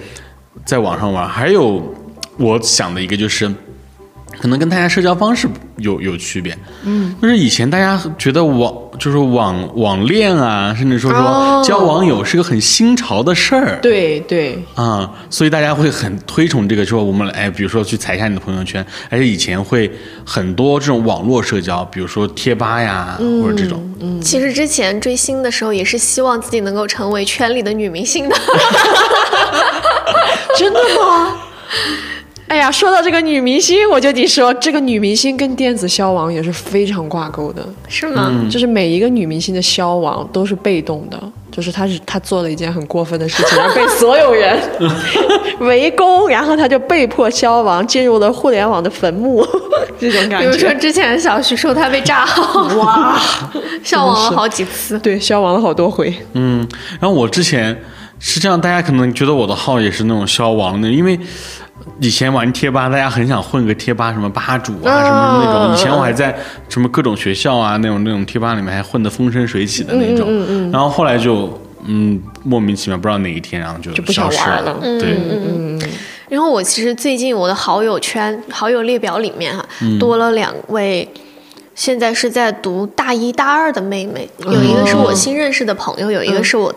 [0.65, 1.27] 在网上玩。
[1.27, 1.93] 还有
[2.37, 3.53] 我想的一个就是。
[4.43, 6.53] 可能跟大家社交方式有有区别，
[6.83, 11.63] 嗯，就是以前大家觉得网就是网网恋啊，甚至说说哦。
[11.65, 19.89] 交网友是个很新潮的事儿，对对，啊、所以大家会很推崇这个，说我们哎，比如说去踩一下你的朋友圈，而且以前会
[20.25, 24.19] 很多这种网络社交，比如说贴吧呀，或者这种，嗯。
[24.19, 28.35] 其实之前追星的时候也是希望自己能够成为圈里的女明星的。
[30.59, 31.37] 真的吗？
[32.53, 37.67] 哎呀，说到这个女明星，我就得说，这个女明星跟电子消亡也是非常挂钩的。
[37.87, 38.31] 是吗？
[38.47, 41.19] 就是每一个女明星的消亡都是被动的，
[41.51, 44.55] 就是她是她做了一件很过分的事情，然后被所有人
[45.61, 49.43] 围攻，然后她就被迫消亡，进入了互联网的坟墓，
[49.99, 50.71] 这种感觉比如说。
[50.75, 53.19] 之前小徐说她被炸号， 哇，
[53.83, 54.99] 消亡了好几次。
[54.99, 56.13] 对，消亡了好多回。
[56.33, 56.63] 嗯，
[57.01, 57.75] 然后我之前
[58.19, 61.19] 是这样大家可能觉得我的号也是那种消亡的，因为。
[61.99, 65.75] 以前玩贴吧，大家很想混个贴吧，什么吧主啊，什么那种。
[65.75, 66.35] 以前我还在
[66.69, 70.71] 什么各种学校啊，那种那种贴吧里面还混得风生水起的那种。
[70.71, 74.77] 然后后来就嗯莫名其妙不知道哪一天，然后就就不想消失玩了。
[74.81, 75.17] 对，
[76.29, 79.65] 然后我其实最近我的好友圈、好友列表里面哈、
[79.99, 81.07] 多了两位。
[81.75, 86.71] 现在是在读大一大二的妹妹，有一个是我新认识的朋友，有一个是我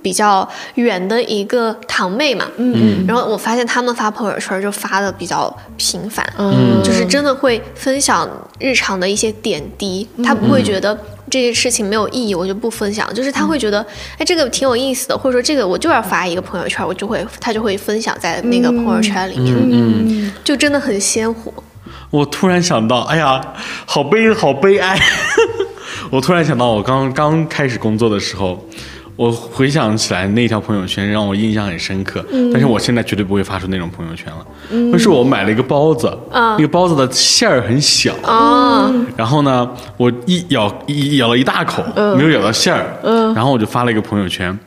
[0.00, 2.46] 比较远的一个堂妹嘛。
[2.56, 6.80] 嗯，然后我发现他们发朋友圈就发的比较频繁，嗯。
[6.82, 8.28] 就是真的会分享
[8.58, 10.96] 日常的一些点滴，他不会觉得
[11.30, 13.84] 这些事情没有意义，我就不分享，就是他会觉得，
[14.18, 21.52] 哎，这个挺有意思的，或者说这个我就要发一个朋友圈，我就会他就会分享在那个朋友圈里面，嗯，就真的很鲜活。
[22.10, 23.40] 我突然想到，哎呀，
[23.86, 24.98] 好悲，好悲哀。
[26.10, 28.66] 我突然想到，我刚刚开始工作的时候，
[29.16, 32.24] 我回想起来那条朋友圈让我印象很深刻。
[32.52, 34.46] 但是我现在绝对不会发出那种朋友圈了。
[34.90, 41.84] 那是我买了一个包子，那个包子的馅儿很小，啊，然后呢，我一咬一咬了一大口，
[42.16, 42.86] 没有咬到馅儿，
[43.34, 44.58] 然后我就发了一个朋友圈，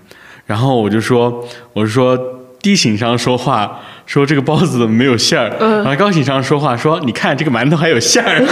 [0.46, 2.18] 然后我就说，我就说
[2.62, 8.44] 低情商说话，说这个包子怎么没有馅儿，然后高情商说话说，你看这个馒头还有馅儿，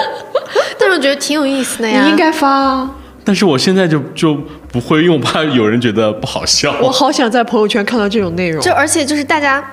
[0.78, 2.04] 但是我觉得挺有意思的呀。
[2.04, 2.90] 你应该发啊，
[3.26, 4.36] 但是我现在就就
[4.70, 6.72] 不会，因为我怕有人觉得不好笑。
[6.80, 8.62] 我好想在朋友圈看到这种内容。
[8.62, 9.68] 就而且就是大家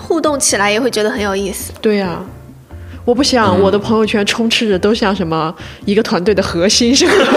[0.00, 1.72] 互动起来也会觉得很有意思。
[1.80, 2.20] 对呀、
[3.04, 7.26] 我不想我的朋友圈充斥着都像什么一个团队的核心什么的。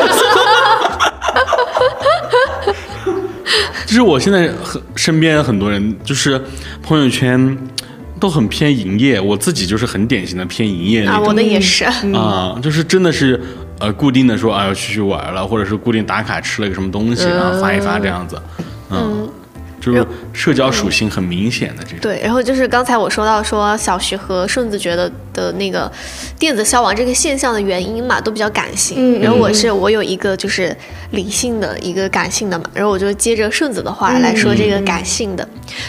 [3.85, 6.41] 就是我现在很身边很多人就是
[6.81, 7.55] 朋友圈
[8.19, 11.85] 都很偏营业，我自己就是很典型的偏营业那啊，我的也是。
[12.15, 13.39] 啊，就是真的是
[13.83, 18.41] 呃固定的说啊要出去玩了，或者是固定打卡吃了个什么东西，然后发一发这样子，
[18.89, 19.29] 嗯，
[19.81, 21.99] 就是社交属性很明显的这种。
[21.99, 25.91] 对，然后就是刚才我说到说小徐和顺子觉得的那个
[26.39, 28.95] 电子消亡这个现象的原因嘛，都比较感性。
[28.97, 30.73] 嗯然后我是我有一个就是
[31.11, 35.45] 理性的一个感性的嘛，然后我就接着顺子的话来说这个感性的，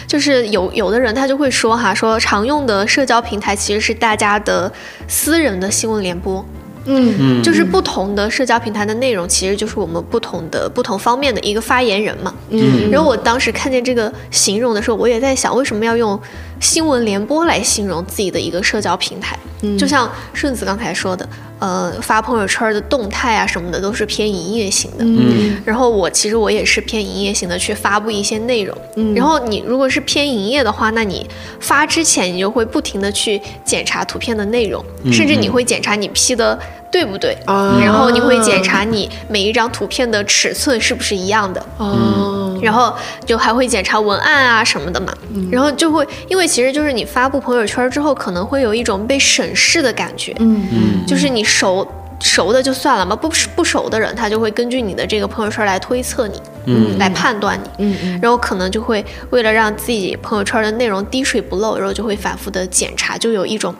[0.08, 4.72] 就是有有的人他就会说哈，说常用的社交平台其实是大家的
[5.06, 6.44] 私人的新闻联播。
[6.86, 12.34] 嗯就是不同的社交平台的内容，其实就是我们不同的不同方面的一个发言人嘛。
[12.50, 16.18] 嗯然后我当时看见这个形容的时候，我也在想，为什么要用
[16.64, 19.38] 新闻联播来形容自己的一个社交平台？
[19.78, 21.26] 就像顺子刚才说的，
[21.58, 25.04] 呃，发朋友圈的动态啊什么的都是偏营业型的。
[25.04, 28.76] 嗯然后我其实我也是偏营业型的去发布一些内容。
[28.96, 31.26] 嗯然后你如果是偏营业的话，那你
[31.60, 36.58] 发之前你就会不停的去检查图片的内容，甚至你会检查你 P 的
[36.90, 41.64] 对不对，啊然后你会检查你每一张图片的尺寸是不是一样的。
[41.78, 42.92] 哦，然后
[43.26, 45.12] 就还会检查文案啊什么的嘛，
[45.52, 51.86] 然后就会，因为其实就是你发布朋友圈之后，可能会有一种被审视的感觉，嗯嗯就是你熟
[52.20, 63.74] 熟的就算了嘛，不不熟的人，他就会根据你的这个朋友圈来推测你，嗯来判断你，嗯嗯然后可能就会为了让自己朋友圈的内容滴水不漏，然后就会反复的检查，就有一种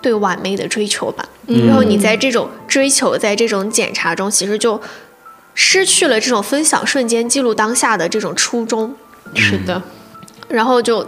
[0.00, 1.24] 对完美的追求吧。
[1.46, 4.80] 然后你在这种追求，在这种检查中，其实就
[5.54, 8.94] 失去了这种分享瞬间、记录当下的这种初衷，
[9.34, 9.80] 是的，
[10.48, 11.06] 然后就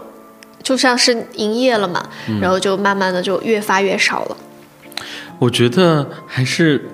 [0.63, 2.05] 就像是营业了嘛，
[2.41, 4.37] 然后就慢慢的就越发越少了。
[5.39, 6.89] 我觉得还是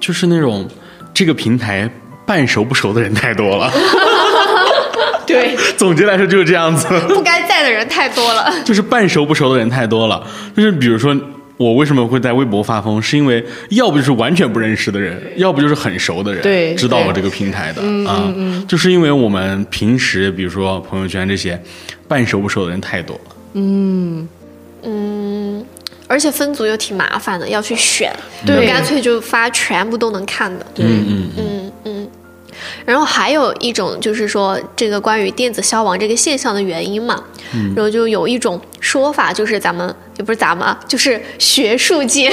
[0.00, 0.68] 就是那种
[1.12, 1.90] 这个平台
[2.24, 3.70] 半熟不熟的人太多了。
[5.26, 8.52] 对， 总结来说就是这样子，不该在的人太多了。
[8.64, 10.26] 就是半熟不熟的人太多了。
[10.56, 11.16] 就是比如说。
[11.62, 13.00] 我为什么会在微博发疯？
[13.00, 18.32] 是因为要不就是完全不认识的人，要不就是很熟的人，对知道我这个平台的啊、
[18.66, 21.60] 就是因为我们平时比如说朋友圈这些
[22.08, 23.36] 半熟不熟的人太多了。
[23.54, 24.28] 嗯，
[24.82, 25.64] 嗯，
[26.08, 28.12] 而且分组又挺麻烦的，要去选，
[28.44, 30.66] 对就干脆就发全部都能看的。
[30.74, 32.08] 对，嗯嗯嗯嗯。
[32.84, 37.22] 然后还有一种就是说，这个关于电子消亡这个现象的原因嘛，
[37.74, 42.28] 然后就有一种说法，就是咱们也不是咱们啊，就是学术界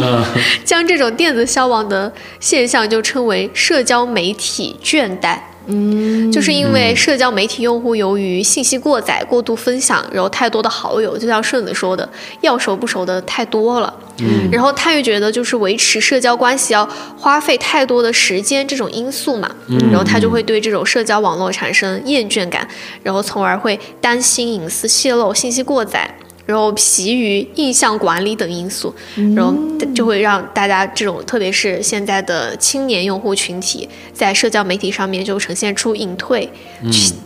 [0.00, 0.24] 啊
[0.64, 5.38] 将这种电子消亡的现象就称为社交媒体倦怠。
[5.66, 12.08] 嗯，就是因为社交媒体用户由于信息过载、过度分享，然后太多的好友，就像顺子说的，
[12.40, 13.94] 要熟不熟的太多了。
[14.18, 19.50] 嗯，然后他又觉得就是维持社交关系要花费太多的时间这种因素嘛，
[19.90, 22.66] 然后他就会对这种社交网络产生厌倦感，
[23.02, 26.14] 然后从而会担心隐私泄露、信息过载。
[26.52, 28.94] 然后疲于印象管理等因素，
[29.34, 29.56] 然后
[29.94, 36.46] 就会让大家这种，特别是现在的青年用户群体，在社交媒体上面就呈现出隐退、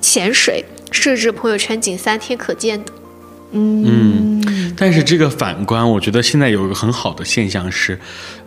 [0.00, 2.92] 潜水，设置朋友圈仅三天可见的。
[3.50, 4.40] 嗯，
[4.76, 7.98] 但是这个反观，我觉得现在有一个很好的现象是，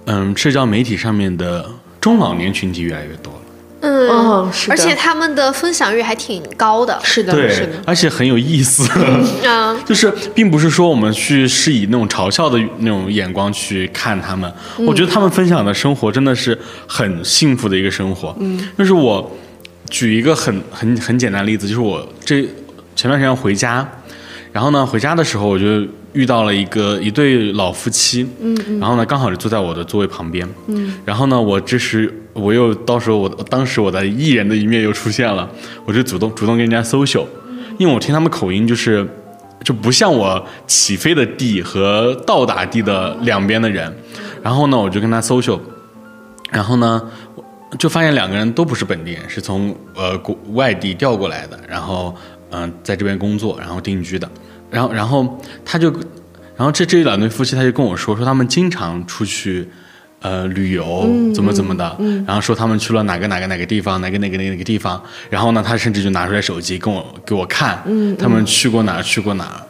[0.06, 3.40] 嗯，社交媒体上面的中老年群体越来越多了。
[3.82, 7.00] 嗯，哦是的而且他们的分享率还挺高的。
[7.04, 8.88] 是的，是对的，，而且很有意思。
[9.44, 14.52] 嗯， 就是，并不是说我们去是以那种嘲笑的那种眼光去看他们，
[14.86, 18.36] 我觉得他们分享的生活真的是很幸福的一个生活。
[18.40, 19.32] 嗯，就是我
[19.90, 22.42] 举一个很很很简单的例子，就是我这
[22.96, 23.90] 前段时间回家，
[24.52, 25.66] 然后呢回家的时候我就
[26.14, 35.50] 遇到了一个一对老夫妻，嗯，然后呢刚好就坐在我的座位旁边，嗯，然后呢我这时我又到时候我当时我的艺人的一面又出现了，
[35.86, 37.26] 我就主动主动跟人家 social，
[37.78, 39.08] 因为我听他们口音就是。
[39.62, 43.94] 就不像我起飞的地和到达地的两边的人，
[44.42, 45.60] 然后呢，我就跟他 social，
[46.50, 47.12] 然后呢，
[47.78, 52.16] 就发现两个人都不是本地人，是从呃国外地调过来的，然后
[52.52, 54.28] 嗯、呃在这边工作，然后定居的，
[54.70, 55.92] 然后然后他就，
[56.56, 59.68] 然后这这一两对夫妻他就跟我说说他们经常出去。
[60.22, 61.98] 呃，旅游怎么怎么的，
[62.28, 67.82] 然后说他们去了哪个哪个哪个地方，哪个哪个哪个哪个地方，然后呢，他甚至就拿出来手机跟我给我看，
[68.18, 69.64] 他们去过哪儿去过哪儿，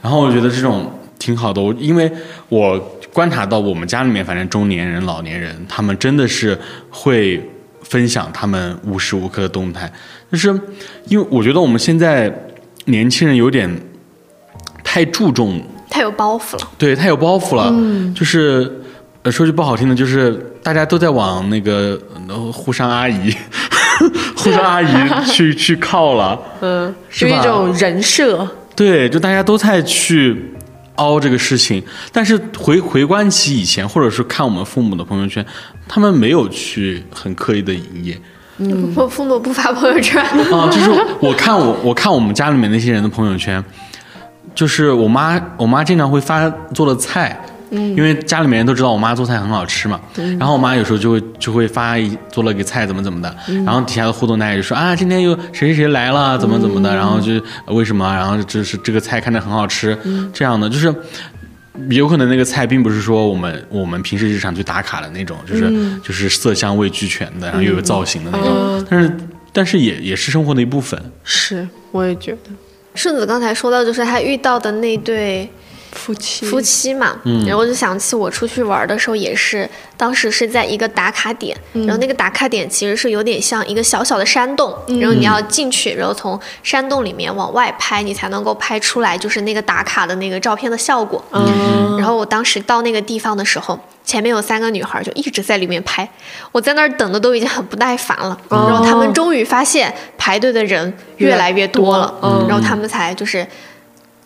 [0.00, 0.88] 然后我觉得这种
[1.18, 1.60] 挺好的。
[1.60, 2.08] 我因为
[2.48, 2.78] 我
[3.12, 6.56] 观察到我们家里面，反正中年人、老年人，他们真的是
[6.88, 7.44] 会
[7.82, 9.92] 分享他们无时无刻的动态。
[10.30, 10.56] 就是
[11.06, 12.32] 因为我觉得我们现在
[12.84, 13.68] 年轻人有点
[14.82, 16.68] 太注重太有包袱了。
[16.78, 18.14] 对，太有包袱了，嗯。
[18.14, 18.80] 就是
[19.22, 23.34] 呃，说句不好听的，就是大家都在往那个呃沪上阿姨、
[24.36, 24.86] 沪上阿姨
[25.30, 30.54] 去去靠了，嗯，是一种人设，对，就大家都在去
[30.94, 35.44] 凹这个事情，但是回回观起以前，或者是看我们父母的朋友圈，
[35.86, 38.18] 他们没有去很刻意的营业。
[38.56, 38.90] 嗯。
[38.96, 43.62] 我父母不发朋友圈，啊，就是我看我我看我们家里面那些人的朋友圈，
[44.54, 47.38] 就是我妈我妈经常会发做的菜。
[47.72, 50.00] 嗯，因为家里面人都知道我妈做菜很好吃嘛，
[50.40, 53.32] 然后我妈有时候就会就会发一做了个菜怎么怎么的，
[53.64, 57.34] 然后底下的互动大家就说啊今天又谁谁谁来了怎么怎么的，然后就
[57.66, 59.96] 呃为什么，然后就是这个菜看着很好吃，
[60.32, 60.92] 这样的就是
[61.90, 65.72] 有可能那个菜并不是说我们我们平时日常去打卡的那种，就是、
[66.02, 69.16] 就是色香味俱全的，然后又有造型的那种，但是
[69.52, 71.00] 但是也也是生活的一部分。
[71.22, 72.50] 是，我也觉得
[72.94, 75.48] 顺子刚才说到，就是他遇到的那对
[75.92, 76.46] 夫妻。
[76.46, 91.22] 夫妻嘛，然后我就想起我出去玩的时候也是，当时是在一个打卡点，然后那个打卡点其实是有点像一个小小的山洞，然后你要进去，然后从山洞里面往外拍，你才能够拍出来就是那个打卡的那个照片的效果。
[91.32, 96.08] 嗯，然后我当时到那个地方的时候，前面有三个女孩就一直在里面拍，
[96.52, 98.38] 我在那儿等的都已经很不耐烦了。
[98.48, 98.66] 哦。
[98.68, 102.48] 然后他们终于发现排队的人越来越多了，越多嗯。
[102.48, 103.46] 然后他们才就是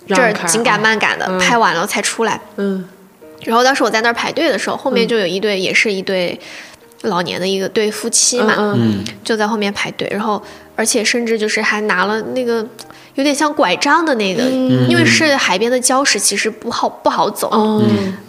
[0.09, 1.39] 这儿紧赶慢赶的、嗯。
[1.39, 2.41] 拍完了才出来。
[2.57, 2.85] 嗯。
[3.43, 6.39] 然后当时我在那儿排队的时候，后面就有一对也是一对
[7.03, 10.43] 老年的一个对夫妻嘛，嗯嗯就在后面排队，然后
[10.75, 12.67] 而且甚至就是还拿了那个
[13.17, 14.89] 有点像拐杖的那个，嗯。
[14.89, 17.49] 因为是海边的礁石，其实不好不好走。
[17.51, 17.83] 哦，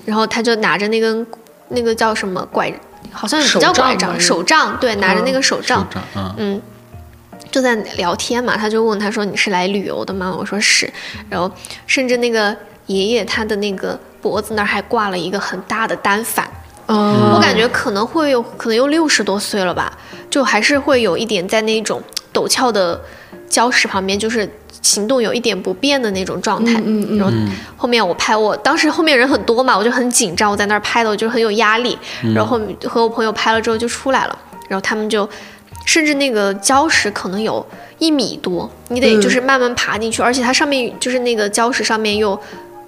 [0.05, 1.25] 然后他就拿着那根
[1.69, 2.71] 那个叫什么拐，
[3.11, 6.61] 好像也不叫拐杖，手杖，对，拿着那个手杖，手杖啊，嗯，
[7.55, 10.91] 就在聊天嘛，他就问他说：“你是来旅游的吗？”我说是，
[11.29, 11.49] 然后
[11.87, 12.53] 甚至那个
[12.87, 16.45] 爷爷他的那个脖子那儿还挂了一个很大的单反，
[16.87, 19.97] 嗯，我感觉可能会有可能有六十多岁了吧，
[20.29, 22.01] 就还是会有一点在那种
[22.33, 23.01] 陡峭的
[23.49, 24.45] 礁石旁边，就是
[24.81, 26.73] 行动有一点不便的那种状态。
[26.83, 27.33] 嗯嗯然后
[27.77, 31.97] 后面我拍我，当时后面人很多嘛，我就很紧张，我在那儿拍的我就很有压力。
[32.35, 34.37] 然后后面和我朋友拍了之后就出来了，
[34.67, 35.27] 然后他们就
[35.85, 37.65] 甚至那个礁石可能有
[37.99, 39.21] 一米多，你得嗯。
[39.21, 42.37] 就是慢慢爬进去，而且它上面就是那个礁石上面又。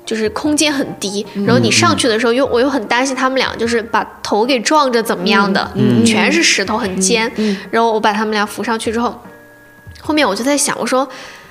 [0.08, 5.70] 就是空间很低，然后你上去的时候又我又很担心他们俩就是把头给撞着怎么样的，
[6.06, 7.30] 全是石头很尖，
[7.70, 9.22] 然后我把他们俩扶上去之后，
[10.00, 11.06] 后面我就在想，我说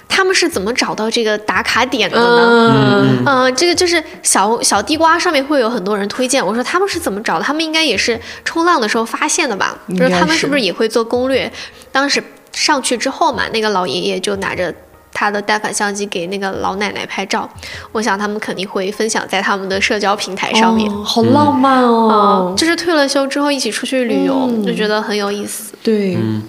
[0.08, 2.72] 他们是怎么找到这个打卡点的呢？
[2.72, 6.44] 嗯嗯、这个就是小小地瓜上面会有很多人推荐。
[6.44, 7.44] 我说他们是怎么找的？
[7.44, 9.76] 他们应该也是冲浪的时候发现的吧？
[9.90, 11.50] 就是他们是是不是也会做攻略？
[11.92, 14.74] 当时上去之后嘛，那个老爷爷就拿着。
[15.18, 17.48] 他的单反相机给那个老奶奶拍照，
[17.90, 20.92] 我想他们肯定会分享在他们的社交平台上面。
[20.92, 25.72] 哦好浪漫哦，嗯，就是退了休之后一起出去旅游，嗯就觉得很有意思。
[25.82, 26.42] 对，嗯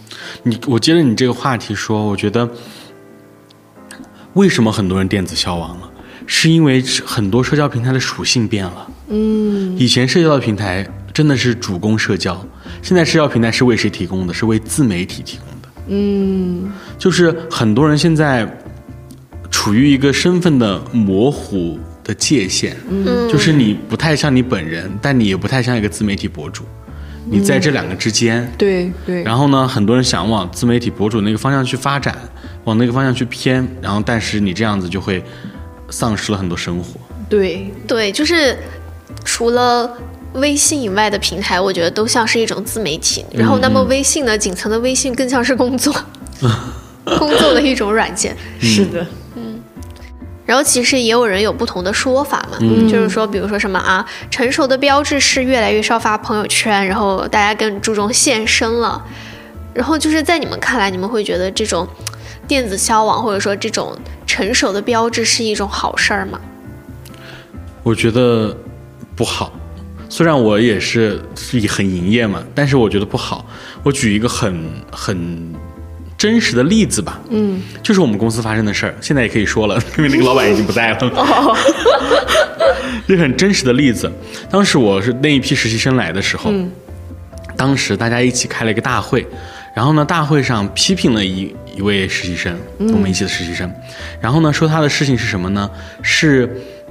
[0.44, 2.50] 你我接着你这个话题说，我觉得
[4.38, 5.90] 为什么很多人电子消亡了，
[6.28, 8.88] 是因为很多社交平台的属性变了。
[9.10, 12.40] 嗯，以前社交的平台真的是主攻社交，
[12.84, 14.34] 现在社交平台是为谁提供的？
[14.34, 15.70] 是为自媒体提供的。
[15.88, 18.48] 嗯，就是很多人现在
[19.50, 26.64] 处于一个身份的模糊的界限，嗯，就是你不太像你本人，但你也不太像一个自媒体博主，
[27.26, 28.48] 你在这两个之间。
[28.56, 32.16] 对对，然后呢，很多人想往自媒体博主那个方向去发展，
[32.68, 35.24] 往那个方向去偏，然后但是你这样子就会
[35.90, 37.00] 丧失了很多生活。
[37.30, 38.58] 对对，就是
[39.24, 39.90] 除了
[40.34, 43.26] 微信以外的平台，我觉得都像是一种自媒体。
[43.32, 45.96] 然后，那么微信呢，仅存的微信更像是工作，
[47.18, 48.36] 工作的一种软件。
[48.60, 49.62] 是的，嗯
[50.46, 52.58] 然后其实也有人有不同的说法嘛，
[52.90, 59.02] 就是说，比如说什么啊，成熟的标志是越来越少发朋友圈，然后大家更注重现身了。
[59.74, 61.88] 然后就是在你们看来，你们会觉得这种
[62.48, 66.40] 电子消亡或者说这种成熟的标志是一种好事儿吗？
[67.84, 68.56] 我觉得
[69.16, 69.54] 不好。
[70.10, 73.46] 虽然我也是是很营业嘛，但是我觉得不好。
[73.84, 75.54] 我举一个很很
[76.18, 80.98] 真实的例子吧，嗯，就是我们公司发生的事儿，现在也可以说了， 因为那个老板已经不在了。
[83.08, 84.10] 一个很真实的例子，
[84.50, 86.52] 当时我是那一批实习生来的时候，
[87.56, 89.28] 当时大家一起开了一个大会，
[89.76, 93.72] 然后呢，大会上批评了一一位实习生，我们一起的实习生。
[94.20, 95.70] 然后呢，说他的事情是什么呢？
[96.02, 96.50] 是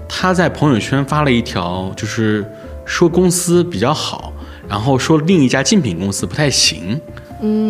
[0.08, 2.44] 他在朋友圈发了一条，就是
[2.84, 4.32] 说公司比较好，
[4.68, 7.00] 然后说另一家竞品公司不太行。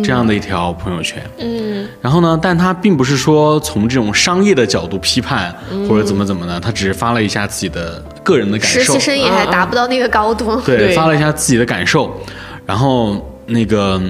[0.01, 5.53] 这样的一条朋友圈，嗯，然后呢，但他并不是说从这种商业的角度批判
[5.89, 10.55] 或者怎么怎么的，他只是发了一下自己的个人的感受实习，生也还达不到那个高度。
[10.61, 12.17] 对，对发了一下自己的感受，
[12.65, 14.01] 然后那个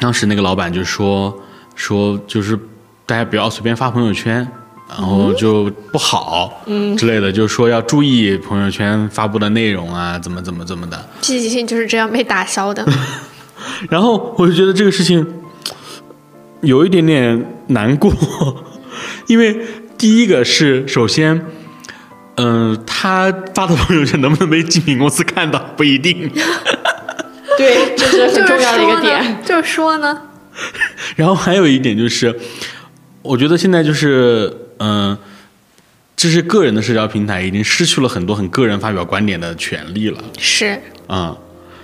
[0.00, 1.36] 当时那个老板就说
[1.74, 2.58] 说就是
[3.06, 4.46] 大家不要随便发朋友圈，
[4.88, 11.08] 然后就不好，嗯之类的，就是说要注意朋友圈发布的内容啊，怎么怎么怎么的。
[11.20, 12.86] 积极性就是这样被打消的。
[13.90, 15.26] 然后我就觉得这个事情
[16.60, 18.12] 有一点点难过，
[19.26, 19.60] 因为
[19.96, 21.44] 第一个是首先。
[22.36, 26.30] 嗯，他发的朋友圈能不能被竞品公司看到不一定。
[27.58, 30.22] 对，这是就是很重要的一个说点呢。，就是说呢，
[31.16, 32.34] 然后还有一点就是，
[33.22, 35.16] 我觉得现在就是，嗯、
[36.16, 40.22] 这是个人的社交平台，已经失去了很多很个人发表观点的权利了。
[40.38, 41.36] 是啊、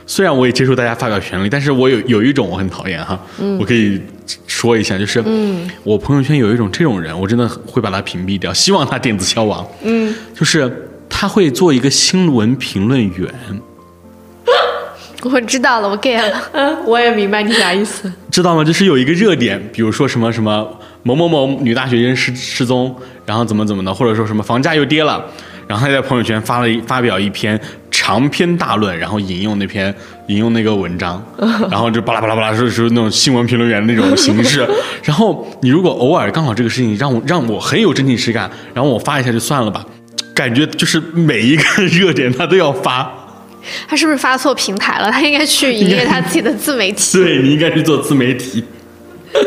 [0.07, 3.21] 虽然我也接受大家发表权利，但是我有有一种我很讨厌哈，
[3.61, 4.01] 我可以
[4.47, 5.23] 说一下，就是，
[5.85, 9.67] 我朋友圈有一种这种人，我真的会把他屏蔽掉，希望他电子消亡。
[9.83, 13.35] 嗯，就是他会做一个新闻评论员，
[15.25, 16.41] 我知道了，我 get 了。
[16.53, 18.13] 嗯， 我也明白你啥意思。
[18.31, 18.63] 知道吗？
[18.63, 20.67] 就是有一个热点，比如说什么什么
[21.03, 22.95] 某某某女大学生失失踪，
[23.27, 25.25] 然后怎么怎么的，或者说什么房价又跌了，
[25.67, 27.61] 然后他在朋友圈发了一发表一篇
[27.91, 29.93] 长篇大论，然后引用那篇
[30.29, 31.21] 引用那个文章，
[31.69, 34.65] 然后就巴拉巴拉巴拉说说那种新闻评论员的那种形式。
[35.03, 39.85] 然后你如果偶尔刚好这个事情让我让我很有真情实感，然后我发一下就算了吧，
[40.33, 43.18] 感觉就是每一个热点他都要发。
[43.89, 45.11] 他是不是发错平台了？
[45.11, 47.19] 他应该去 营业他自己的自媒体。
[47.23, 48.65] 对你应该去做自媒体。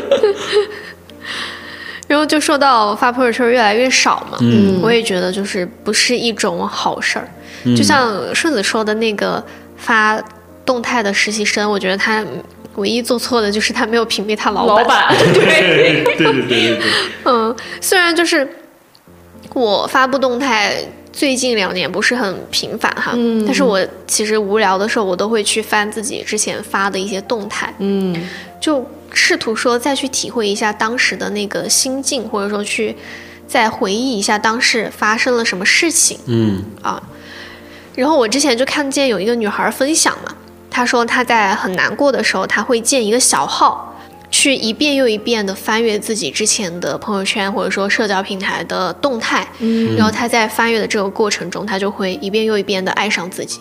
[2.07, 7.27] 然后就说到发朋友圈越来越少嘛，嗯，我也觉得就是不是一种好事儿。
[7.75, 9.41] 就像顺子说的那个
[9.77, 10.21] 发
[10.65, 12.21] 动态的实习生，我觉得他
[12.75, 16.81] 唯一做错的就是他没有屏蔽他老老板，对对对对对对。
[17.23, 18.47] 嗯，虽然就是
[19.53, 20.75] 我发布动态
[21.11, 23.45] 最近两年不是很频繁哈，嗯。
[23.45, 28.15] 但是我其实无聊的时候，我都会去翻自己之前发的一些动态，嗯，
[28.59, 32.95] 就试图说再去体会一下当时的那个心境，或者说去
[33.47, 36.17] 再回忆一下当时发生了什么事情。
[36.27, 36.63] 嗯。
[36.81, 37.01] 啊。
[37.93, 40.33] 然后我之前就看见有一个女孩分享嘛，
[40.69, 43.90] 她说她在很难过的时候，她会建一个小号，
[44.41, 53.59] 去一遍又一遍的翻阅自己之前的朋友圈或者说社交平台的动态，嗯，然后他在翻阅的这个过程中，他就会一遍又一遍的爱上自己，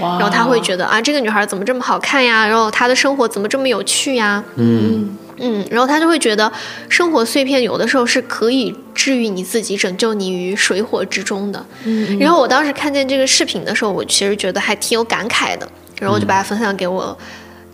[0.00, 0.18] 哇。
[0.18, 2.44] 然后他会觉得啊，这个女孩怎么这么好看呀？
[2.44, 4.42] 然后她的生活怎么这么有趣呀？
[4.56, 5.16] 嗯。
[5.38, 6.52] 嗯，然后他就会觉得
[6.88, 11.64] 生活碎片有的时候是可以治愈你自己，拯救你于水火之中的。
[11.84, 15.66] 嗯，然后我当时看见这个视频的时候，我其实觉得还挺有感慨的，
[16.00, 17.16] 然后我就把它分享给我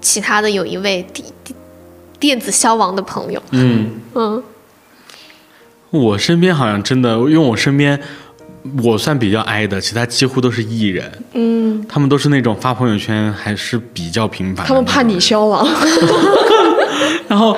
[0.03, 1.57] 其他的有一位电电
[2.19, 3.43] 电子消亡的朋友。
[3.51, 4.43] 嗯，嗯
[5.91, 7.99] 我身边好像真的，因为我身边
[8.83, 11.11] 我算比较挨的，其他几乎都是艺人。
[11.35, 14.69] 嗯，他们都是那种发朋友圈还是比较频繁的。
[14.69, 15.67] 他们怕你消亡，
[17.29, 17.57] 然后，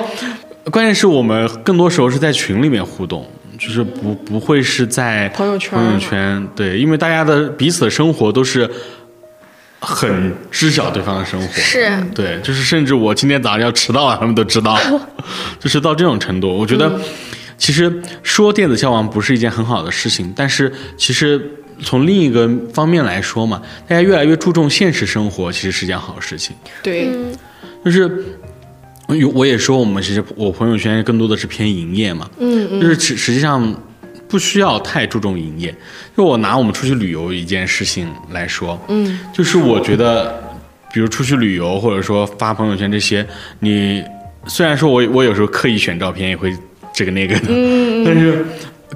[0.71, 8.69] 关键是我们更多时候是在群里面互动，就是不不会是在朋友圈朋友圈对，因为大家的彼此的生活都是
[9.79, 11.53] 很知晓对方的生活。
[11.53, 14.77] 是，对，就是甚至我今天早上要迟到了，他们都知道，
[15.59, 16.55] 就是到这种程度。
[16.55, 16.99] 我觉得，
[17.57, 21.41] 其实说电子消亡不是一件很好的事情，但是其实
[21.81, 26.55] 从另一个方面来说嘛，大家越来越注重现实生活，其实是件好事情。
[26.83, 27.33] 对，嗯
[27.85, 28.11] 就是
[29.07, 33.73] 有我也说，我们其实我朋友圈更多的是偏营业嘛，嗯嗯，就是实实际上
[34.29, 35.75] 不需要太注重营业。
[36.15, 40.41] 就我拿我们出去旅游一件事情来说，嗯，就是我觉得，
[40.93, 43.25] 比如出去旅游或者说发朋友圈这些，
[43.59, 44.03] 你
[44.47, 46.55] 虽然说我我有时候刻意选照片也会
[46.93, 48.45] 这个那个的，嗯但是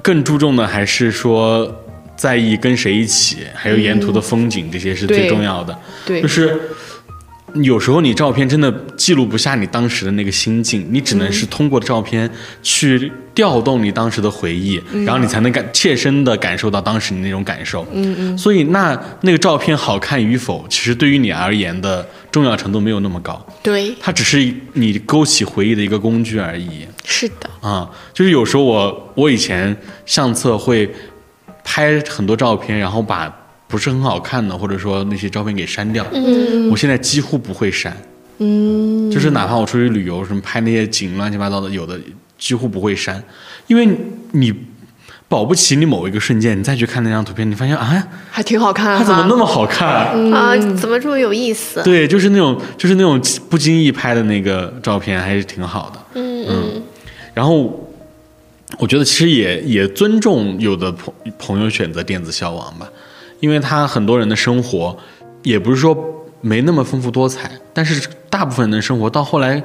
[0.02, 1.70] 更注重的还是说
[2.16, 5.76] 在意跟谁一起，还有沿途的风景，这些是最重要的。
[6.06, 6.60] 对就，是
[7.62, 12.28] 有时候你照片真的记录不下你当时的那个心境，你只能是通过照片
[12.62, 17.86] 去调动你当时的回忆，然后你才能感切身的感受到当时你那种感受。
[17.92, 18.38] 嗯嗯。
[18.38, 26.86] 所以那那个照片好看与否，其实对于你而言的重要程度没有那么高，对，它只是你勾起回忆的一个工具而已。
[27.04, 29.76] 是的，啊、就是有时候我我以前
[30.06, 30.90] 相册会
[31.62, 33.32] 拍很多照片，然后把
[33.66, 36.06] 不是很好看的或者说那些照片给删掉。
[36.12, 37.96] 嗯，我现在几乎不会删。
[38.38, 41.98] 嗯，就是哪怕我出去旅游，什么拍那些景乱七八糟的，有的
[42.36, 43.22] 几乎不会删，
[43.68, 43.88] 因为
[44.32, 44.52] 你
[45.28, 48.98] 保不齐你某一个瞬间，你再去看那张图片，你发现啊，还挺好看哈。
[48.98, 49.88] 它怎么那么好看？
[50.32, 51.80] 啊，怎么这么有意思？
[51.84, 56.00] 对，就是那种就是那种不经意拍的那个照片，还是挺好的。
[56.14, 56.82] 嗯嗯
[57.32, 57.88] 然后
[58.78, 62.88] 我觉得其实也也尊重有的朋朋友选择电子消亡吧，
[63.44, 64.96] 因为他很多人的生活
[65.42, 65.94] 也不是说
[66.40, 69.62] 没那么丰富多彩，但是大部分人的生活到后来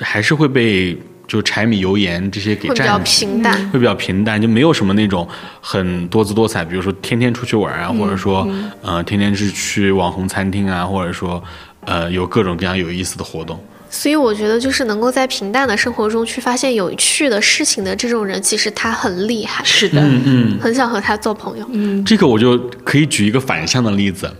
[0.00, 0.96] 还是会被
[1.26, 2.98] 就柴米油盐这些给占会比较。
[3.00, 3.70] 平淡。
[3.70, 5.26] 会比较平淡，就没有什么那种
[5.60, 8.48] 很多姿多彩，比如说天天出去玩啊，或者说
[8.80, 11.42] 呃天天是去网红餐厅啊，或者说
[11.80, 13.58] 呃有各种各样有意思的活动。
[13.88, 21.66] 所以我觉得，就是能够在平淡的生活中去发现有趣的事情的这种人，其实他很厉害，是的，嗯嗯，很想和他做朋友。
[21.72, 24.30] 嗯这个我就可以举一个反向的例子，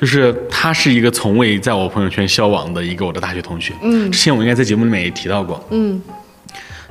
[0.00, 3.72] 就是他是一个从未在我朋友圈消亡的一个我的大学同学。
[3.82, 5.64] 嗯，之前我应该在节目里面也提到过。
[5.70, 6.00] 嗯，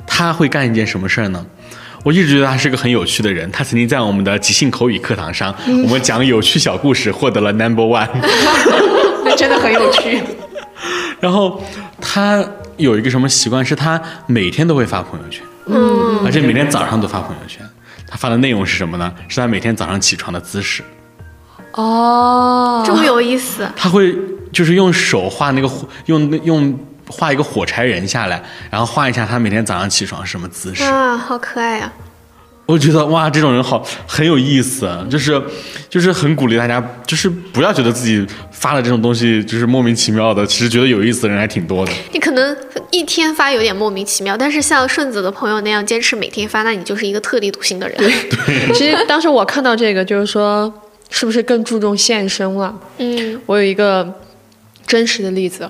[0.06, 1.44] 他会干一件什么事儿呢？
[2.04, 3.48] 我一直觉得他是个很有趣的人。
[3.52, 8.08] 他曾经在我们的即兴口语课堂上，我们讲有趣小故事，获得了 number one。
[9.24, 10.20] 那真的很有趣。
[11.20, 11.62] 然后
[12.02, 12.44] 他
[12.76, 17.64] 有一个什么习惯，是他每天都会发朋友圈，嗯，而且每天早上都发朋友圈。
[18.06, 19.10] 他发的内容是什么呢？
[19.28, 20.82] 是他每天早上起床的姿势。
[21.72, 23.66] 哦，这么有意思。
[23.74, 24.14] 他会
[24.52, 26.78] 就是用手画那个火，用用
[27.08, 30.84] 画一个火柴人下来，然后画一下他每天早上起床是什么姿势。
[30.84, 31.90] 啊，好可爱呀、
[32.64, 35.40] 我觉得哇，这种人好很有意思，啊就是
[35.90, 41.92] 就是很鼓励大家，就是不要觉得自己发了这种东西就是莫名其妙的，其实觉得有意思的人还挺多的。
[42.12, 42.56] 你可能
[42.90, 47.98] 一天发有点莫名其妙，但是像顺子的朋友那样坚持每天发，那你就是一个特立独行的人。
[47.98, 50.72] 对其实当时我看到这个，就是说，
[51.10, 52.74] 是不是更注重现身了？
[52.98, 54.14] 嗯我有一个
[54.86, 55.68] 真实的例子，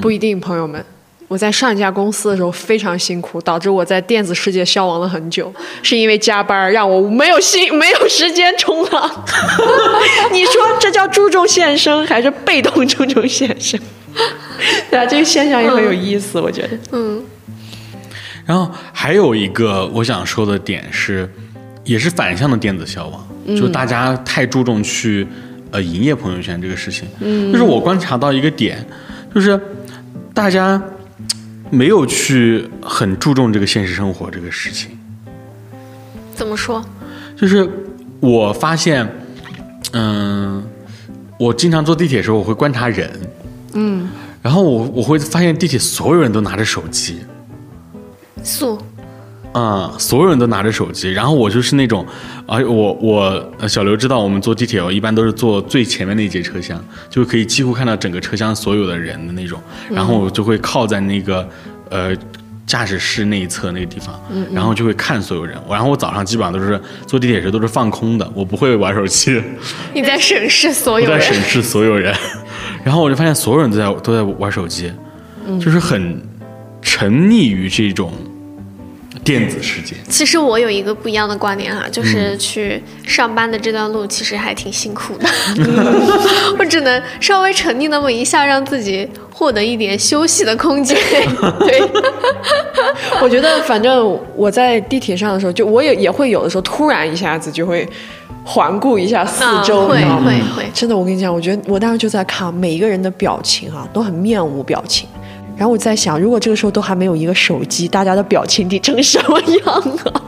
[0.00, 0.84] 不一定，朋友们。
[1.28, 5.52] 我在上一家公司的时候非常辛苦，导致我在电子世界消亡了很久，
[5.82, 9.24] 是因为加班让我没有心没有时间冲浪。
[10.32, 13.80] 你说这叫注重现身，还是被动注重现身？
[14.90, 16.78] 对啊，这个现象也很有意思，我觉得。
[16.92, 17.24] 嗯
[18.46, 21.26] 然后还有一个我想说的点是，
[21.82, 25.26] 也是反向的电子消亡，就大家太注重去
[25.70, 27.08] 呃营业朋友圈这个事情。
[27.20, 28.86] 嗯，就是我观察到一个点，
[29.34, 29.58] 就是
[30.34, 30.80] 大家
[31.74, 34.96] 没有去很注重这个现实生活这个事情。
[36.34, 36.84] 怎么说？
[37.36, 37.68] 就是
[38.20, 39.08] 我发现，
[39.92, 40.62] 嗯，
[41.38, 43.10] 我经常坐地铁的时候，我会观察人，
[43.74, 44.08] 嗯，
[44.40, 47.20] 然后我我会发现地铁所有人都拿着手机，
[48.42, 48.78] 素
[49.54, 52.04] 啊、所有人都拿着手机，然后我就是那种，
[52.44, 61.48] 而、我我呃小刘知道，我们坐地铁，我一般都是坐最前面那一节车厢，就可以几乎看到整个车厢所有的人的那种，然后我就会靠在那个
[61.88, 62.10] 呃
[62.66, 64.20] 驾驶室那一侧那个地方，
[64.52, 69.40] 然后就会看所有人，然后我早上基本上都是坐地铁时都是放空的，我不会玩手机，
[69.94, 72.12] 你在审视所有人在审视所有人，
[72.82, 74.90] 然后我就发现所有人都在都在玩手机，
[75.60, 76.20] 就是很
[76.82, 78.12] 沉溺于这种
[79.24, 79.96] 电子世界。
[80.08, 85.28] 其实我有一个不一样的观点哈，嗯就是去上班的这段路其实还挺辛苦的，
[86.58, 90.96] 我只能稍微沉溺那么一下，让自己获得一点休息的空间。
[91.66, 91.80] 对，
[93.22, 97.88] 我觉得反正我在地铁上的时候，就我也也会有的时候突然一下子就会
[98.44, 100.32] 环顾一下四周，啊会？
[100.32, 105.08] 会会真的，我跟你讲，我觉得我当时就在看每一个人的表情啊，都很面无表情。
[105.56, 109.74] 然后我在想，如果这个时候都还没有一个手机，大家的表情得成什么样
[110.04, 110.22] 啊？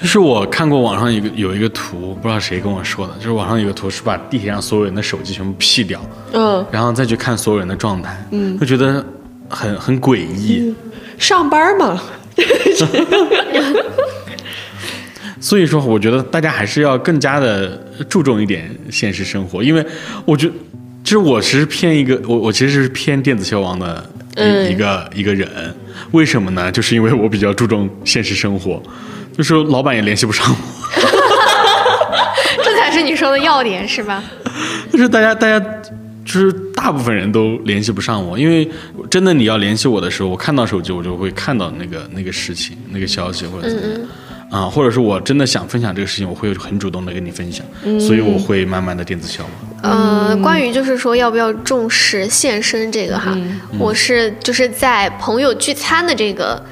[0.00, 6.00] 就是我看过网上一个有一个图，不知道谁跟我说的，就是网上有个图是把地铁上所有人的手机全部 P 掉，
[6.32, 9.04] 嗯，然后再去看所有人的状态，嗯，就觉得
[9.48, 10.74] 很很诡异。
[11.18, 12.02] 上班嘛，
[15.38, 19.86] 所以说，我觉得大家还是要更加的注重一点现实生活，因为
[20.24, 20.52] 我觉得，
[21.04, 24.04] 就是我其实偏一个，我我其实是偏电子消亡的
[24.36, 25.48] 一、嗯一个一个人。
[26.12, 26.70] 为什么呢？
[26.70, 28.82] 就是因为我比较注重现实生活，
[29.36, 30.56] 就是老板也联系不上我，
[32.64, 34.22] 这才是你说的要点是吧？
[34.90, 35.64] 就是大家大家。
[36.24, 38.66] 就是大部分人都联系不上我，因为
[39.10, 44.00] 真的你要联系我的时候，我看到手机我就会看到那个那个事情、那个消息或者怎么样。
[44.48, 47.66] 啊，或者是我真的想分享这个事情，我会很主动的跟你分享，
[48.00, 49.52] 所以我会慢慢的电子消亡。
[49.82, 53.36] 呃，关于就是说要不要重视现身这个哈，
[53.78, 56.62] 我是就是在朋友聚餐的这个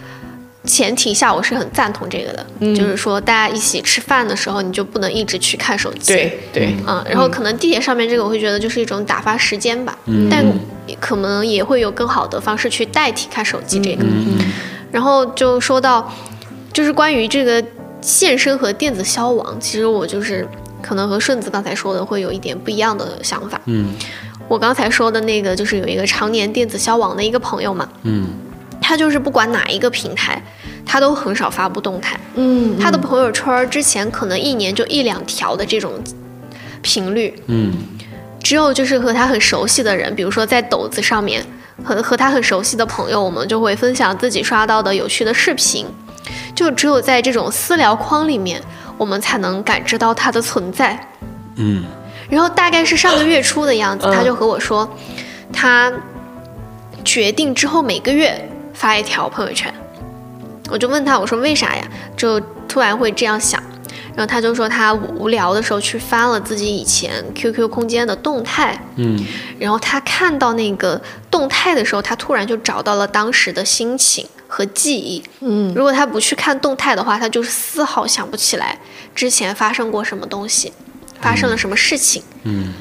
[0.64, 2.46] 前提下，我是很赞同这个的。
[2.74, 6.12] 就是说大家一起吃饭的时候，你就不能一直去看手机。
[6.12, 9.98] 对对，嗯，然后可能地铁上面这个，我会觉得就是一种打发时间吧。
[10.30, 10.44] 但
[11.00, 14.04] 可能也会有更好的方式去代替看手机这个。
[14.04, 14.38] 嗯
[14.92, 16.12] 然后就说到，
[16.72, 17.64] 就是关于这个
[18.00, 20.44] 现身和电子消亡，其实我就是
[20.82, 23.60] 可能和顺子刚才说的会有一点不一样的想法。
[23.66, 23.94] 嗯
[24.48, 28.26] 我刚才说的那个就是有一个常年电子消亡的一个朋友嘛，嗯
[28.82, 30.42] 他就是不管哪一个平台，
[30.84, 32.18] 他都很少发布动态。
[32.34, 35.92] 嗯，他的朋友圈之前可能一年就一两条的这种
[36.82, 37.72] 频率，嗯
[38.42, 41.44] 只有就是和他很熟悉的人，比如说在抖子上面，
[41.84, 45.86] 和和他很熟悉的朋友，我们就会分享自己刷到的有趣的视频。
[46.54, 48.60] 就只有在这种私聊框里面，
[49.00, 51.08] 我们才能感知到他的存在。
[51.56, 51.82] 嗯
[52.28, 54.86] 然后大概是上个月初的样子，嗯他就和我说，
[55.50, 55.90] 他
[57.02, 59.72] 决定之后每个月发一条朋友圈。
[60.70, 61.82] 我就问他，我说为啥呀？
[62.14, 62.38] 就
[62.68, 63.58] 突然会这样想。
[64.14, 69.18] 然后他就说他无聊的时候去翻了自己以前 QQ 空间的动态，嗯
[69.58, 75.22] 然后他看到那个动态的时候，他突然就找到了当时的心情和记忆。
[75.40, 78.76] 嗯如果他不去看动态的话，他就是丝毫想不起来
[79.14, 80.72] 之前发生过什么东西，
[81.20, 82.22] 发生了什么事情。
[82.42, 82.74] 嗯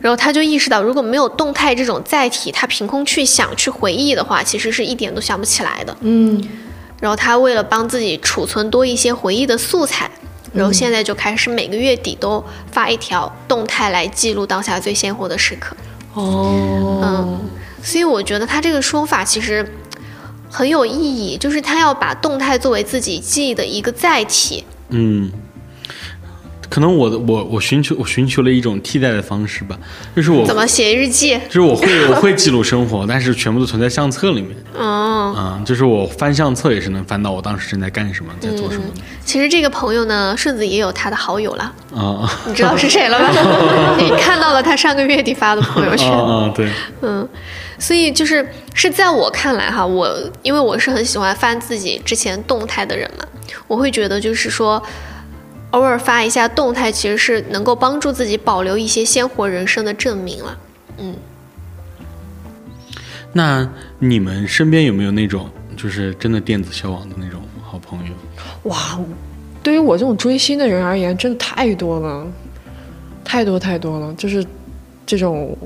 [0.00, 5.96] 然后他就意识到，如果没有动态这种载体，他凭空去想、去回忆的话，其实是一点都想不起来的。
[6.00, 6.42] 嗯
[7.00, 10.10] 然后他为了帮自己储存多一些回忆的素材，
[10.52, 15.74] 然后现在就开始每个月底都发一条动态来记录当下最鲜活的时刻。
[16.14, 17.40] 哦，嗯
[17.82, 19.66] 所以我觉得他这个说法其实
[20.56, 24.64] 很有意义，就是他要把动态作为自己记忆的一个载体。
[24.90, 25.28] 嗯，
[26.68, 29.78] 可能我的我我寻求我寻求了一种替代的方式吧，
[30.16, 31.38] 就是我怎么写日记？
[31.48, 34.56] 就是我会我会记录生活， 但是全部都存在相册里面。
[34.76, 39.00] 嗯，啊、就是我翻相册也是能翻到我当时正在干什么，在做什么的。
[39.24, 43.96] 其实这个朋友呢，顺子也有他的好友了，啊你知道是谁了吗？
[43.98, 46.10] 你看到了他上个月底发的朋友啊圈。
[46.12, 46.52] 啊！
[46.54, 46.68] 对，
[47.02, 47.26] 嗯，
[47.78, 50.12] 所以就是是在我看来哈，我
[50.42, 53.24] 因为我是很喜欢翻自己之前动态的人嘛，
[53.66, 54.82] 我会觉得就是说，
[55.74, 60.58] 偶尔发一下动态，其实是能够帮助自己保留一些鲜活人生的证明了。
[60.98, 61.14] 嗯
[63.32, 63.68] 那
[63.98, 68.12] 你们身边有没有那种就是真的电子消亡的那种好朋友？
[68.70, 69.00] 哇，
[69.60, 72.24] 对于我这种追星的人而言，真的太多了，
[73.24, 74.14] 太多太多了。
[74.14, 74.46] 就是
[75.04, 75.58] 这种，